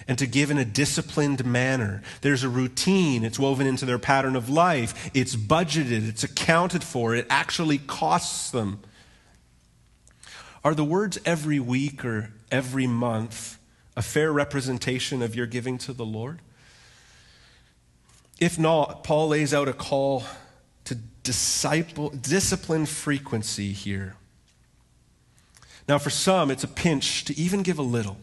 [0.06, 2.02] and to give in a disciplined manner.
[2.20, 7.14] There's a routine, it's woven into their pattern of life, it's budgeted, it's accounted for,
[7.14, 8.80] it actually costs them.
[10.62, 13.58] Are the words every week or every month
[13.96, 16.40] a fair representation of your giving to the Lord?
[18.40, 20.24] If not, Paul lays out a call
[20.84, 24.16] to disciple, discipline frequency here.
[25.86, 28.16] Now, for some, it's a pinch to even give a little,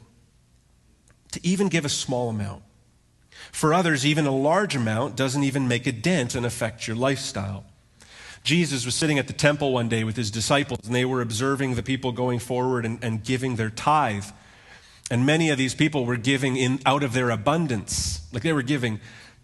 [1.31, 2.63] to even give a small amount.
[3.51, 7.65] For others, even a large amount doesn't even make a dent and affect your lifestyle.
[8.43, 11.75] Jesus was sitting at the temple one day with his disciples, and they were observing
[11.75, 14.25] the people going forward and, and giving their tithe.
[15.11, 18.21] And many of these people were giving in out of their abundance.
[18.31, 18.99] Like they were giving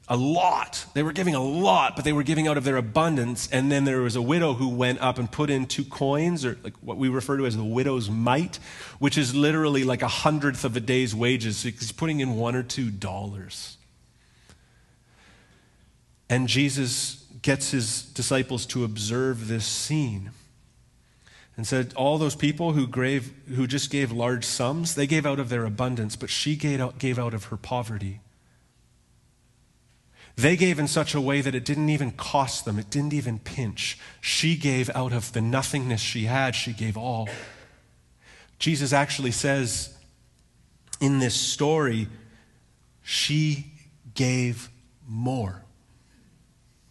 [0.08, 0.86] a lot.
[0.94, 3.48] They were giving a lot, but they were giving out of their abundance.
[3.52, 6.58] And then there was a widow who went up and put in two coins, or
[6.64, 8.60] like what we refer to as the widow's mite,
[9.00, 11.58] which is literally like a hundredth of a day's wages.
[11.58, 13.78] So he's putting in one or two dollars.
[16.30, 20.32] And Jesus gets his disciples to observe this scene
[21.56, 25.40] and said all those people who, gave, who just gave large sums they gave out
[25.40, 28.22] of their abundance but she gave out, gave out of her poverty
[30.36, 33.40] they gave in such a way that it didn't even cost them, it didn't even
[33.40, 34.00] pinch.
[34.20, 37.30] She gave out of the nothingness she had, she gave all.
[38.58, 39.96] Jesus actually says
[41.00, 42.08] in this story,
[43.04, 43.66] she
[44.16, 44.70] gave
[45.08, 45.64] more.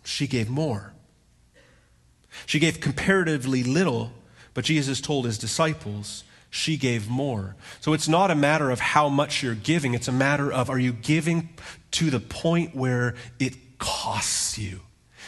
[0.05, 0.93] She gave more.
[2.47, 4.13] She gave comparatively little,
[4.55, 7.57] but Jesus told his disciples, she gave more.
[7.81, 10.79] So it's not a matter of how much you're giving, it's a matter of are
[10.79, 11.49] you giving
[11.93, 14.81] to the point where it costs you?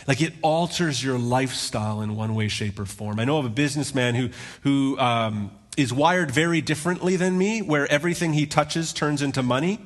[0.07, 3.19] Like it alters your lifestyle in one way, shape, or form.
[3.19, 4.29] I know of a businessman who,
[4.65, 9.81] who um, is wired very differently than me, where everything he touches turns into money.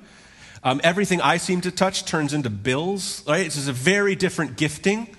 [0.65, 3.47] Um, everything I seem to touch turns into bills, right?
[3.47, 5.15] It's a very different gifting.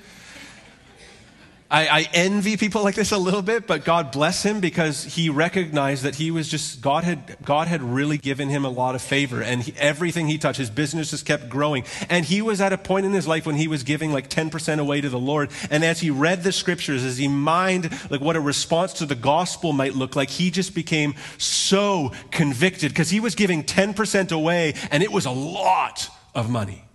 [1.72, 5.30] I, I, envy people like this a little bit, but God bless him because he
[5.30, 9.04] recognized that he was just, God had, God had really given him a lot of
[9.04, 11.84] favor and he, everything he touched, his business just kept growing.
[12.10, 14.80] And he was at a point in his life when he was giving like 10%
[14.80, 15.52] away to the Lord.
[15.70, 19.14] And as he read the scriptures, as he mined like what a response to the
[19.14, 24.74] gospel might look like, he just became so convicted because he was giving 10% away
[24.90, 26.89] and it was a lot of money.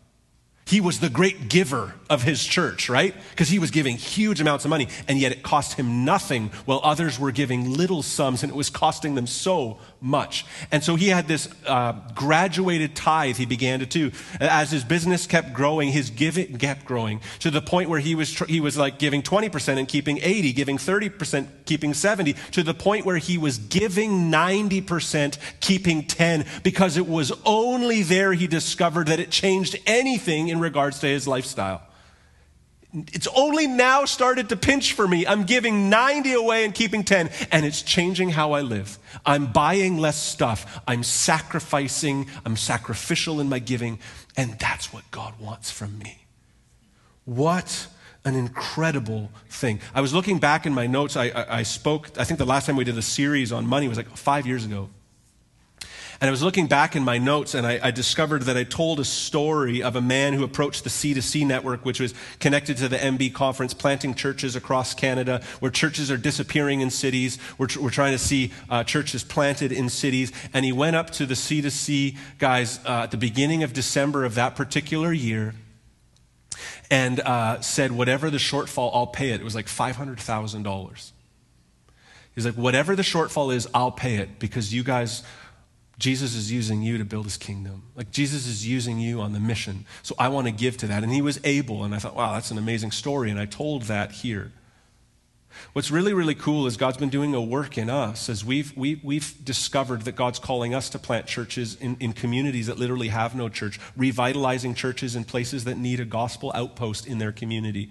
[0.66, 3.14] He was the great giver of his church, right?
[3.30, 6.80] Because he was giving huge amounts of money, and yet it cost him nothing while
[6.82, 10.44] others were giving little sums, and it was costing them so much.
[10.70, 14.12] And so he had this uh, graduated tithe he began to do.
[14.38, 18.30] As his business kept growing, his giving kept growing to the point where he was,
[18.30, 22.74] tr- he was like giving 20% and keeping 80, giving 30%, keeping 70, to the
[22.74, 29.06] point where he was giving 90%, keeping 10, because it was only there he discovered
[29.06, 31.82] that it changed anything in regards to his lifestyle.
[33.12, 35.26] It's only now started to pinch for me.
[35.26, 38.98] I'm giving 90 away and keeping 10, and it's changing how I live.
[39.26, 40.80] I'm buying less stuff.
[40.86, 42.26] I'm sacrificing.
[42.44, 43.98] I'm sacrificial in my giving,
[44.36, 46.18] and that's what God wants from me.
[47.24, 47.88] What
[48.24, 49.80] an incredible thing.
[49.94, 51.16] I was looking back in my notes.
[51.16, 53.88] I, I, I spoke, I think the last time we did a series on money
[53.88, 54.88] was like five years ago.
[56.20, 59.00] And I was looking back in my notes and I, I, discovered that I told
[59.00, 62.96] a story of a man who approached the C2C network, which was connected to the
[62.96, 67.38] MB conference, planting churches across Canada, where churches are disappearing in cities.
[67.58, 70.32] We're, we're trying to see uh, churches planted in cities.
[70.52, 74.34] And he went up to the C2C guys uh, at the beginning of December of
[74.36, 75.54] that particular year
[76.90, 79.40] and uh, said, Whatever the shortfall, I'll pay it.
[79.40, 81.12] It was like $500,000.
[82.34, 85.22] He's like, Whatever the shortfall is, I'll pay it because you guys
[85.98, 87.82] Jesus is using you to build his kingdom.
[87.94, 89.86] Like Jesus is using you on the mission.
[90.02, 91.02] So I want to give to that.
[91.02, 91.84] And he was able.
[91.84, 93.30] And I thought, wow, that's an amazing story.
[93.30, 94.52] And I told that here.
[95.72, 98.94] What's really, really cool is God's been doing a work in us as we've, we,
[98.94, 102.78] have we have discovered that God's calling us to plant churches in, in communities that
[102.78, 107.32] literally have no church, revitalizing churches in places that need a gospel outpost in their
[107.32, 107.90] community,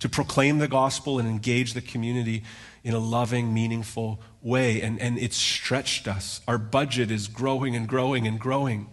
[0.00, 2.42] to proclaim the gospel and engage the community
[2.82, 4.80] in a loving, meaningful way.
[4.80, 6.40] And, and it's stretched us.
[6.46, 8.88] Our budget is growing and growing and growing.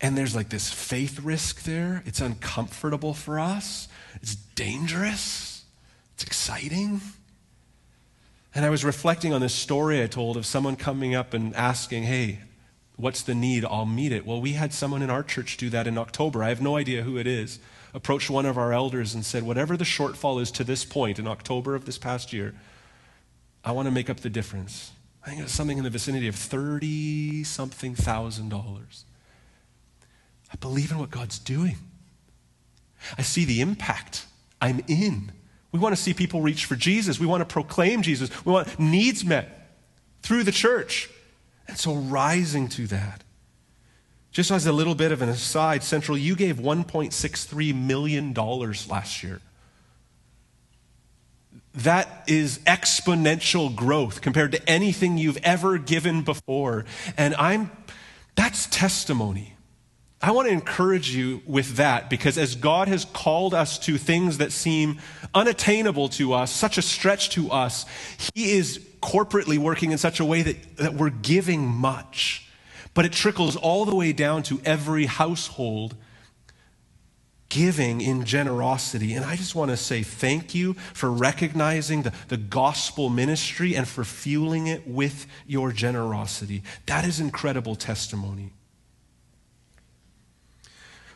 [0.00, 2.02] And there's like this faith risk there.
[2.04, 3.88] It's uncomfortable for us,
[4.20, 5.64] it's dangerous,
[6.14, 7.00] it's exciting.
[8.56, 12.04] And I was reflecting on this story I told of someone coming up and asking,
[12.04, 12.40] Hey,
[12.96, 13.64] what's the need?
[13.64, 14.24] I'll meet it.
[14.24, 16.44] Well, we had someone in our church do that in October.
[16.44, 17.58] I have no idea who it is
[17.94, 21.26] approached one of our elders and said, Whatever the shortfall is to this point in
[21.26, 22.54] October of this past year,
[23.64, 24.92] I want to make up the difference.
[25.24, 29.04] I think it was something in the vicinity of 30 something thousand dollars.
[30.52, 31.76] I believe in what God's doing.
[33.18, 34.26] I see the impact
[34.60, 35.32] I'm in.
[35.72, 37.18] We want to see people reach for Jesus.
[37.18, 38.30] We want to proclaim Jesus.
[38.44, 39.76] We want needs met
[40.22, 41.10] through the church.
[41.66, 43.24] And so rising to that.
[44.30, 49.40] Just as a little bit of an aside, Central, you gave $1.63 million last year.
[51.74, 56.84] That is exponential growth compared to anything you've ever given before.
[57.16, 57.70] And I'm,
[58.36, 59.54] that's testimony.
[60.22, 64.38] I want to encourage you with that because as God has called us to things
[64.38, 64.98] that seem
[65.34, 67.84] unattainable to us, such a stretch to us,
[68.34, 72.44] He is corporately working in such a way that, that we're giving much
[72.94, 75.96] but it trickles all the way down to every household
[77.54, 79.14] giving in generosity.
[79.14, 83.86] And I just want to say thank you for recognizing the, the gospel ministry and
[83.86, 86.64] for fueling it with your generosity.
[86.86, 88.50] That is incredible testimony.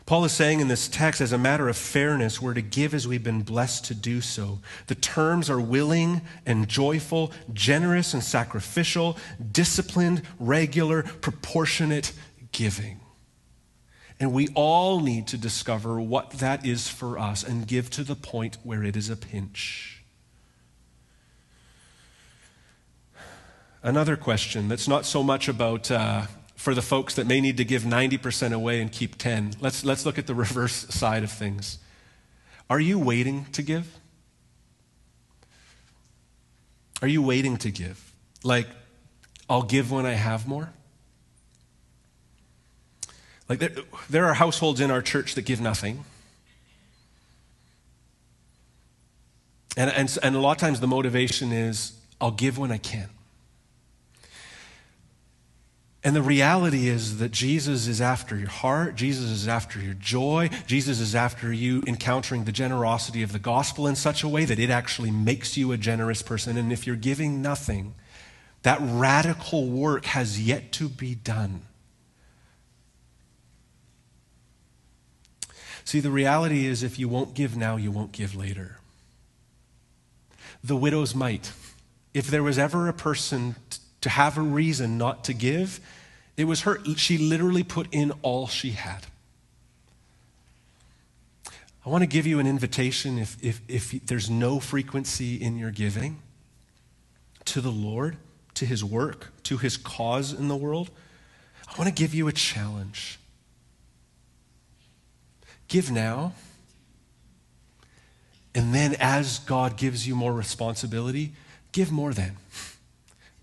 [0.05, 3.05] Paul is saying in this text, as a matter of fairness, we're to give as
[3.05, 4.59] we've been blessed to do so.
[4.87, 9.17] The terms are willing and joyful, generous and sacrificial,
[9.51, 12.13] disciplined, regular, proportionate
[12.53, 13.01] giving.
[14.19, 18.15] And we all need to discover what that is for us and give to the
[18.15, 20.03] point where it is a pinch.
[23.81, 26.23] Another question that's not so much about uh,
[26.55, 29.53] for the folks that may need to give 90% away and keep 10.
[29.61, 31.77] Let's, let's look at the reverse side of things.
[32.69, 33.97] Are you waiting to give?
[37.01, 38.13] Are you waiting to give?
[38.43, 38.67] Like,
[39.49, 40.73] I'll give when I have more?
[43.49, 43.71] Like, there,
[44.09, 46.05] there are households in our church that give nothing.
[49.75, 53.09] And, and, and a lot of times the motivation is, I'll give when I can.
[56.03, 58.95] And the reality is that Jesus is after your heart.
[58.95, 60.49] Jesus is after your joy.
[60.65, 64.59] Jesus is after you encountering the generosity of the gospel in such a way that
[64.59, 66.55] it actually makes you a generous person.
[66.55, 67.95] And if you're giving nothing,
[68.63, 71.63] that radical work has yet to be done.
[75.89, 78.77] See, the reality is if you won't give now, you won't give later.
[80.63, 81.51] The widow's mite.
[82.13, 83.55] If there was ever a person
[84.01, 85.79] to have a reason not to give,
[86.37, 86.77] it was her.
[86.95, 89.07] She literally put in all she had.
[91.83, 95.71] I want to give you an invitation if, if, if there's no frequency in your
[95.71, 96.19] giving
[97.45, 98.17] to the Lord,
[98.53, 100.91] to his work, to his cause in the world.
[101.67, 103.18] I want to give you a challenge.
[105.69, 106.33] Give now.
[108.53, 111.31] And then, as God gives you more responsibility,
[111.71, 112.35] give more then.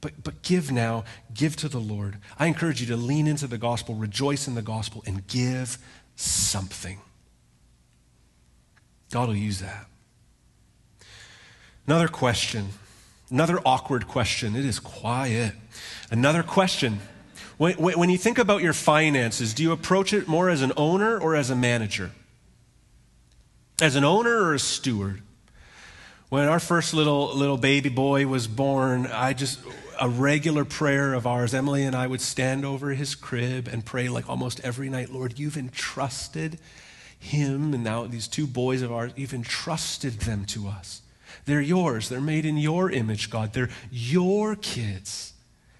[0.01, 2.18] But, but give now, give to the Lord.
[2.39, 5.79] I encourage you to lean into the gospel, rejoice in the gospel, and give
[6.16, 7.01] something.
[9.11, 9.87] God will use that.
[11.87, 12.70] Another question,
[13.31, 14.57] another awkward question.
[14.57, 15.55] It is quiet.
[16.11, 17.01] Another question.
[17.59, 21.19] When, when you think about your finances, do you approach it more as an owner
[21.19, 22.13] or as a manager?
[23.81, 25.23] As an owner or a steward?
[26.29, 29.61] When our first little little baby boy was born, I just
[30.01, 31.55] a regular prayer of ours.
[31.55, 35.39] Emily and I would stand over his crib and pray like almost every night, Lord,
[35.39, 36.59] you've entrusted
[37.19, 41.01] him and now these two boys of ours, you've entrusted them to us.
[41.45, 42.09] They're yours.
[42.09, 43.53] They're made in your image, God.
[43.53, 45.33] They're your kids.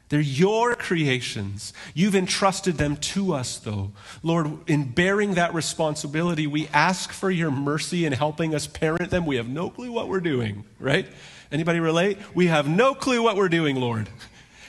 [0.09, 1.73] They're your creations.
[1.93, 3.91] You've entrusted them to us, though.
[4.23, 9.27] Lord, in bearing that responsibility, we ask for your mercy in helping us parent them.
[9.27, 11.09] We have no clue what we're doing, right?
[11.51, 12.19] Anybody relate?
[12.35, 14.09] We have no clue what we're doing, Lord.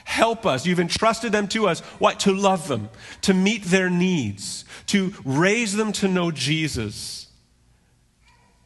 [0.04, 0.66] Help us.
[0.66, 1.80] You've entrusted them to us.
[2.00, 2.20] What?
[2.20, 2.88] To love them,
[3.22, 7.28] to meet their needs, to raise them to know Jesus,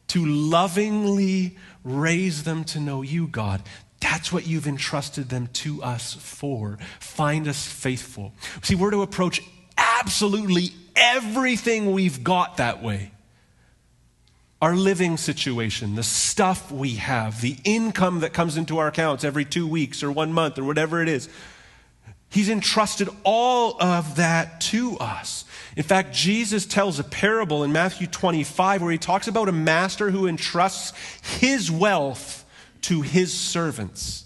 [0.07, 3.61] to lovingly raise them to know you, God.
[4.03, 6.77] That's what you've entrusted them to us for.
[6.99, 8.33] Find us faithful.
[8.61, 9.41] See, we're to approach
[9.77, 13.11] absolutely everything we've got that way.
[14.61, 19.45] Our living situation, the stuff we have, the income that comes into our accounts every
[19.45, 21.29] two weeks or one month or whatever it is.
[22.29, 25.45] He's entrusted all of that to us.
[25.77, 30.11] In fact, Jesus tells a parable in Matthew 25 where he talks about a master
[30.11, 30.91] who entrusts
[31.39, 32.42] his wealth
[32.83, 34.25] to his servants.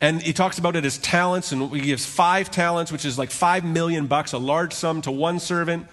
[0.00, 3.30] And he talks about it as talents, and he gives five talents, which is like
[3.30, 5.86] five million bucks, a large sum to one servant,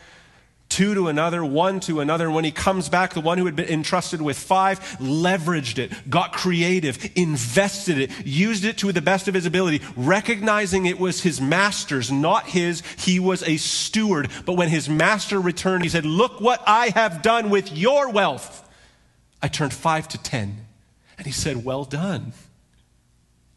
[0.68, 2.26] two to another, one to another.
[2.26, 6.10] And when he comes back, the one who had been entrusted with five leveraged it,
[6.10, 11.22] got creative, invested it, used it to the best of his ability, recognizing it was
[11.22, 12.84] his master's, not his.
[12.98, 14.30] He was a steward.
[14.46, 18.68] But when his master returned, he said, Look what I have done with your wealth.
[19.42, 20.66] I turned five to ten.
[21.18, 22.34] And he said, Well done.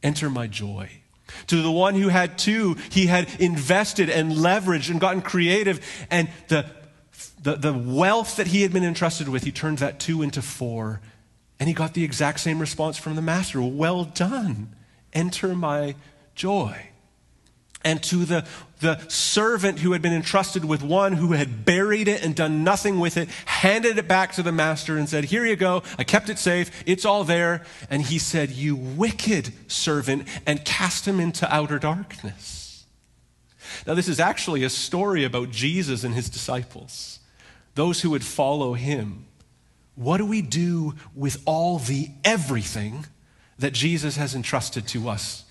[0.03, 0.91] Enter my joy.
[1.49, 5.85] To the one who had two, he had invested and leveraged and gotten creative.
[6.11, 6.67] And the,
[7.43, 11.01] the, the wealth that he had been entrusted with, he turned that two into four.
[11.59, 14.77] And he got the exact same response from the master Well done.
[15.13, 15.97] Enter my
[16.35, 16.91] joy
[17.87, 18.45] and to the,
[18.81, 22.99] the servant who had been entrusted with one who had buried it and done nothing
[22.99, 25.85] with it, handed it back to the master and said, Here you go.
[25.97, 26.83] I kept it safe.
[26.85, 27.65] It's all there.
[27.89, 32.85] And he said, You wicked servant, and cast him into outer darkness.
[33.87, 37.21] Now, this is actually a story about Jesus and his disciples.
[37.77, 39.27] those who would follow him,
[39.95, 43.07] what do we do with all the everything
[43.61, 45.46] that Jesus has entrusted to us?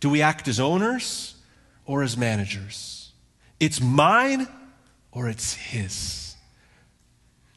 [0.00, 1.34] Do we act as owners
[1.84, 3.12] or as managers?
[3.58, 4.46] It's mine
[5.10, 6.28] or it's his.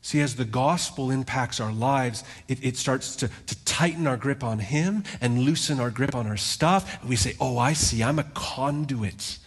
[0.03, 4.43] See, as the gospel impacts our lives, it, it starts to, to tighten our grip
[4.43, 6.99] on Him and loosen our grip on our stuff.
[7.01, 9.37] And we say, Oh, I see, I'm a conduit.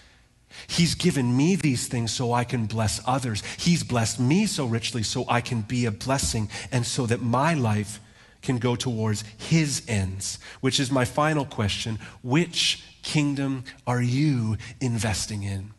[0.69, 3.43] He's given me these things so I can bless others.
[3.59, 7.55] He's blessed me so richly so I can be a blessing and so that my
[7.55, 7.99] life
[8.45, 11.99] can go towards His ends, which is my final question.
[12.23, 15.73] Which kingdom are you investing in?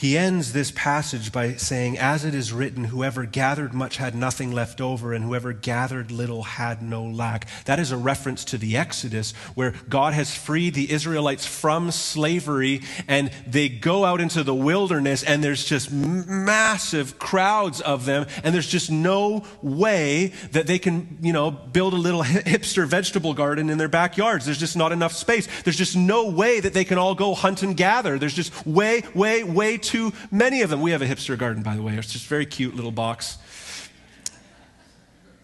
[0.00, 4.50] He ends this passage by saying, As it is written, whoever gathered much had nothing
[4.50, 7.46] left over, and whoever gathered little had no lack.
[7.66, 12.80] That is a reference to the Exodus, where God has freed the Israelites from slavery,
[13.08, 18.54] and they go out into the wilderness, and there's just massive crowds of them, and
[18.54, 23.68] there's just no way that they can, you know, build a little hipster vegetable garden
[23.68, 24.46] in their backyards.
[24.46, 25.46] There's just not enough space.
[25.60, 28.18] There's just no way that they can all go hunt and gather.
[28.18, 30.80] There's just way, way, way too too many of them.
[30.80, 31.96] We have a hipster garden, by the way.
[31.96, 33.38] It's just very cute little box.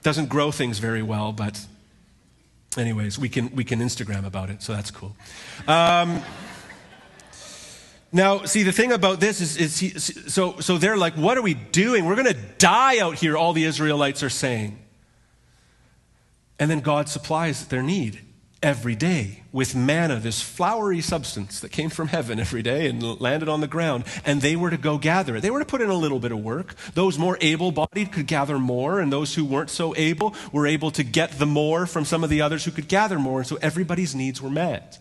[0.05, 1.67] Doesn't grow things very well, but
[2.79, 5.17] anyways, we can, we can Instagram about it, so that's cool.
[5.67, 6.23] Um,
[8.13, 11.43] now, see, the thing about this is, is he, so, so they're like, what are
[11.43, 12.05] we doing?
[12.05, 14.79] We're going to die out here, all the Israelites are saying.
[16.61, 18.21] And then God supplies their need
[18.67, 23.49] every day with manna, this flowery substance that came from heaven every day and landed
[23.49, 24.03] on the ground.
[24.25, 25.43] And they were to go gather it.
[25.43, 26.75] They were to put in a little bit of work.
[26.95, 30.91] Those more able bodied could gather more, and those who weren't so able were able
[30.91, 33.39] to get the more from some of the others who could gather more.
[33.39, 34.99] And so everybody's needs were met.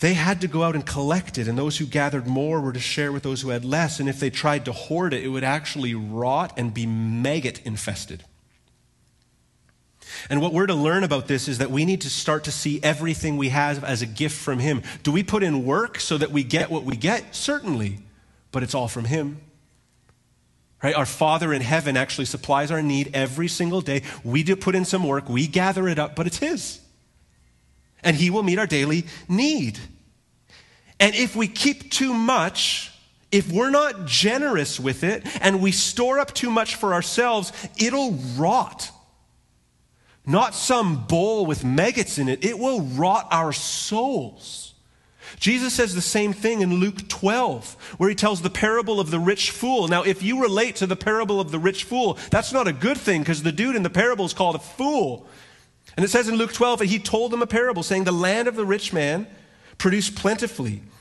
[0.00, 2.80] They had to go out and collect it, and those who gathered more were to
[2.80, 4.00] share with those who had less.
[4.00, 8.24] And if they tried to hoard it, it would actually rot and be maggot infested.
[10.30, 12.80] And what we're to learn about this is that we need to start to see
[12.82, 14.82] everything we have as a gift from Him.
[15.02, 17.34] Do we put in work so that we get what we get?
[17.34, 17.98] Certainly,
[18.50, 19.40] but it's all from Him.
[20.82, 20.94] Right?
[20.94, 24.02] Our Father in heaven actually supplies our need every single day.
[24.24, 26.80] We do put in some work, we gather it up, but it's His.
[28.02, 29.78] And He will meet our daily need.
[30.98, 32.92] And if we keep too much,
[33.32, 38.12] if we're not generous with it and we store up too much for ourselves, it'll
[38.36, 38.90] rot
[40.24, 42.44] not some bowl with maggots in it.
[42.44, 44.74] It will rot our souls.
[45.38, 49.18] Jesus says the same thing in Luke 12, where he tells the parable of the
[49.18, 49.88] rich fool.
[49.88, 52.98] Now, if you relate to the parable of the rich fool, that's not a good
[52.98, 55.26] thing because the dude in the parable is called a fool.
[55.96, 58.46] And it says in Luke 12 that he told them a parable saying, The land
[58.48, 59.26] of the rich man
[59.78, 60.82] produced plentifully.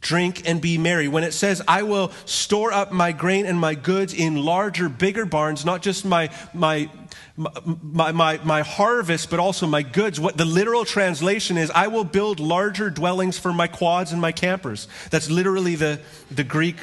[0.00, 1.08] drink, and be merry.
[1.08, 5.26] When it says, I will store up my grain and my goods in larger, bigger
[5.26, 6.90] barns, not just my, my,
[7.36, 10.20] my, my, my harvest, but also my goods.
[10.20, 14.32] What the literal translation is, I will build larger dwellings for my quads and my
[14.32, 14.88] campers.
[15.10, 16.76] That's literally the, the Greek.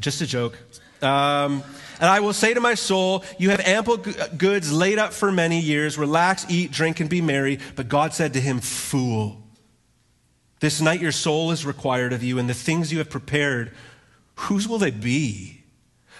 [0.00, 0.58] Just a joke.
[1.02, 1.62] Um,
[2.00, 5.60] and I will say to my soul, You have ample goods laid up for many
[5.60, 5.96] years.
[5.96, 7.58] Relax, eat, drink, and be merry.
[7.76, 9.43] But God said to him, Fool,
[10.64, 13.70] this night your soul is required of you, and the things you have prepared,
[14.36, 15.62] whose will they be?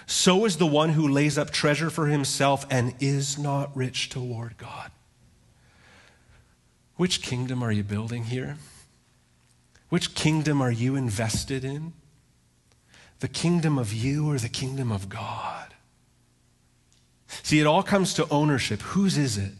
[0.05, 4.55] So is the one who lays up treasure for himself and is not rich toward
[4.59, 4.91] God.
[6.95, 8.57] Which kingdom are you building here?
[9.89, 11.93] Which kingdom are you invested in?
[13.21, 15.73] The kingdom of you or the kingdom of God?
[17.41, 18.83] See, it all comes to ownership.
[18.83, 19.53] Whose is it?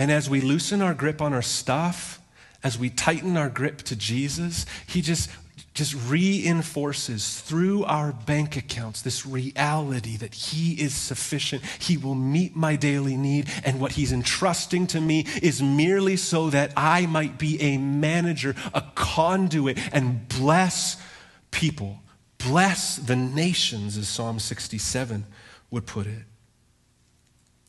[0.00, 2.22] And as we loosen our grip on our stuff,
[2.64, 5.28] as we tighten our grip to Jesus, He just
[5.74, 11.62] just reinforces through our bank accounts this reality that He is sufficient.
[11.78, 13.50] He will meet my daily need.
[13.62, 18.56] And what He's entrusting to me is merely so that I might be a manager,
[18.72, 20.96] a conduit, and bless
[21.50, 22.00] people,
[22.38, 25.26] bless the nations, as Psalm 67
[25.70, 26.22] would put it.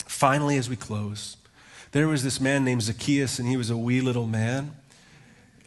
[0.06, 1.36] Finally, as we close,
[1.92, 4.76] there was this man named Zacchaeus, and he was a wee little man.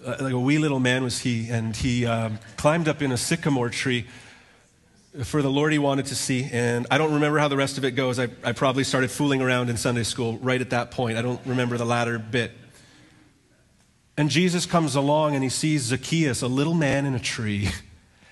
[0.05, 3.17] Uh, like a wee little man was he, and he um, climbed up in a
[3.17, 4.07] sycamore tree
[5.23, 6.49] for the Lord he wanted to see.
[6.51, 8.19] And I don't remember how the rest of it goes.
[8.19, 11.19] I, I probably started fooling around in Sunday school right at that point.
[11.19, 12.53] I don't remember the latter bit.
[14.17, 17.69] And Jesus comes along and he sees Zacchaeus, a little man in a tree.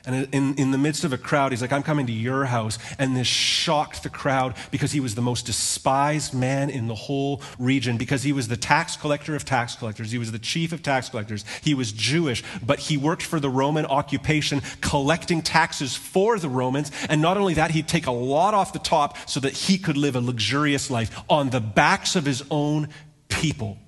[0.05, 2.79] And in, in the midst of a crowd, he's like, I'm coming to your house.
[2.99, 7.41] And this shocked the crowd because he was the most despised man in the whole
[7.59, 10.11] region, because he was the tax collector of tax collectors.
[10.11, 11.45] He was the chief of tax collectors.
[11.63, 16.91] He was Jewish, but he worked for the Roman occupation, collecting taxes for the Romans.
[17.09, 19.97] And not only that, he'd take a lot off the top so that he could
[19.97, 22.89] live a luxurious life on the backs of his own
[23.29, 23.79] people.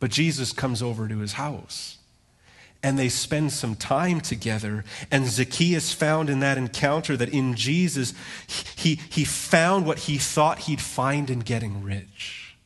[0.00, 1.95] But Jesus comes over to his house
[2.82, 4.84] and they spend some time together.
[5.10, 8.14] And Zacchaeus found in that encounter that in Jesus,
[8.76, 12.56] he, he found what he thought he'd find in getting rich.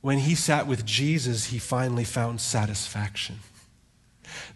[0.00, 3.40] When he sat with Jesus, he finally found satisfaction.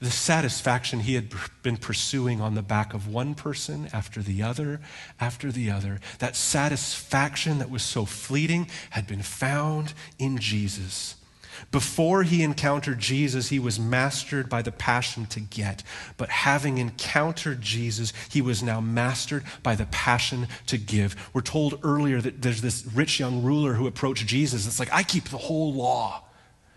[0.01, 1.33] The satisfaction he had
[1.63, 4.81] been pursuing on the back of one person after the other
[5.21, 6.01] after the other.
[6.21, 11.17] That satisfaction that was so fleeting had been found in Jesus.
[11.71, 15.83] Before he encountered Jesus, he was mastered by the passion to get.
[16.17, 21.31] But having encountered Jesus, he was now mastered by the passion to give.
[21.33, 24.67] We're told earlier that there's this rich young ruler who approached Jesus.
[24.67, 26.25] It's like, I keep the whole law.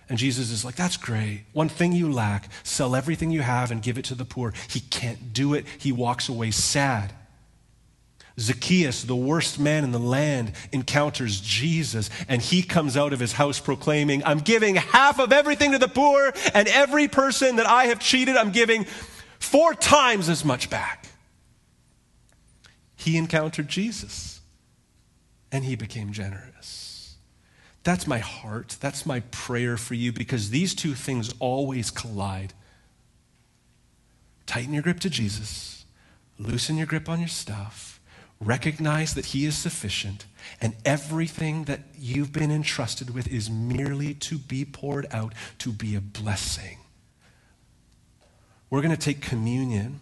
[0.09, 1.45] And Jesus is like, That's great.
[1.53, 4.53] One thing you lack, sell everything you have and give it to the poor.
[4.69, 5.65] He can't do it.
[5.77, 7.13] He walks away sad.
[8.39, 13.33] Zacchaeus, the worst man in the land, encounters Jesus, and he comes out of his
[13.33, 17.85] house proclaiming, I'm giving half of everything to the poor, and every person that I
[17.85, 18.85] have cheated, I'm giving
[19.39, 21.07] four times as much back.
[22.95, 24.41] He encountered Jesus,
[25.51, 27.15] and he became generous.
[27.83, 28.77] That's my heart.
[28.81, 32.53] That's my prayer for you because these two things always collide.
[34.45, 35.85] Tighten your grip to Jesus,
[36.37, 37.86] loosen your grip on your stuff
[38.39, 40.25] Recognize that He is sufficient,
[40.61, 45.95] and everything that you've been entrusted with is merely to be poured out to be
[45.95, 46.77] a blessing.
[48.69, 50.01] We're going to take communion,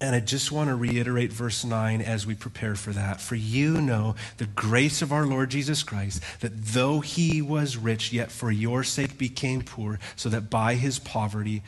[0.00, 3.20] and I just want to reiterate verse 9 as we prepare for that.
[3.20, 8.12] For you know the grace of our Lord Jesus Christ, that though He was rich,
[8.12, 11.62] yet for your sake became poor, so that by His poverty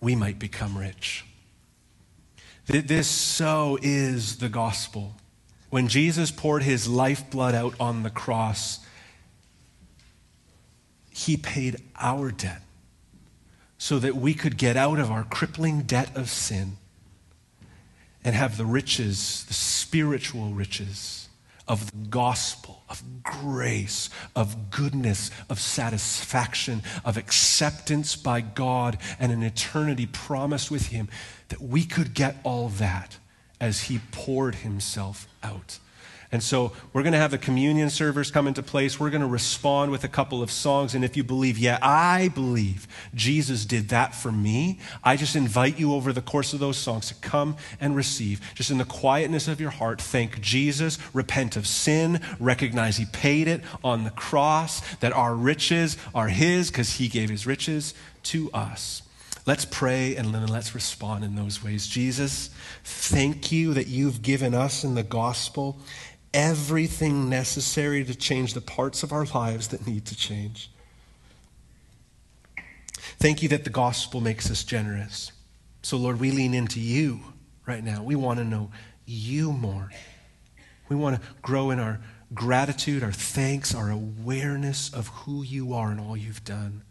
[0.00, 1.24] we might become rich.
[2.66, 5.14] This so is the gospel.
[5.70, 8.80] When Jesus poured his lifeblood out on the cross,
[11.10, 12.62] he paid our debt
[13.76, 16.78] so that we could get out of our crippling debt of sin
[18.24, 21.28] and have the riches, the spiritual riches
[21.66, 29.42] of the gospel, of grace, of goodness, of satisfaction, of acceptance by God, and an
[29.42, 31.08] eternity promised with Him,
[31.48, 33.18] that we could get all that
[33.60, 35.78] as He poured Himself out.
[36.34, 38.98] And so we're going to have the communion servers come into place.
[38.98, 40.92] We're going to respond with a couple of songs.
[40.92, 45.78] And if you believe, yeah, I believe Jesus did that for me, I just invite
[45.78, 48.40] you over the course of those songs to come and receive.
[48.56, 53.46] Just in the quietness of your heart, thank Jesus, repent of sin, recognize He paid
[53.46, 58.50] it on the cross, that our riches are His because He gave His riches to
[58.50, 59.02] us.
[59.46, 61.86] Let's pray and let's respond in those ways.
[61.86, 62.48] Jesus,
[62.82, 65.78] thank you that you've given us in the gospel
[66.34, 70.70] everything necessary to change the parts of our lives that need to change.
[73.18, 75.32] Thank you that the gospel makes us generous.
[75.82, 77.20] So, Lord, we lean into you
[77.66, 78.02] right now.
[78.02, 78.70] We want to know
[79.06, 79.90] you more.
[80.88, 82.00] We want to grow in our
[82.34, 86.82] gratitude, our thanks, our awareness of who you are and all you've done.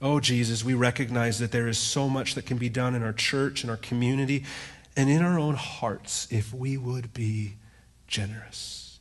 [0.00, 3.12] Oh, Jesus, we recognize that there is so much that can be done in our
[3.12, 4.44] church, in our community,
[4.96, 7.56] and in our own hearts if we would be
[8.10, 8.98] generous.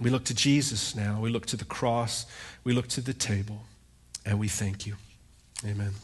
[0.00, 1.18] We look to Jesus now.
[1.20, 2.26] We look to the cross.
[2.62, 3.62] We look to the table.
[4.24, 4.94] And we thank you.
[5.66, 5.94] Amen.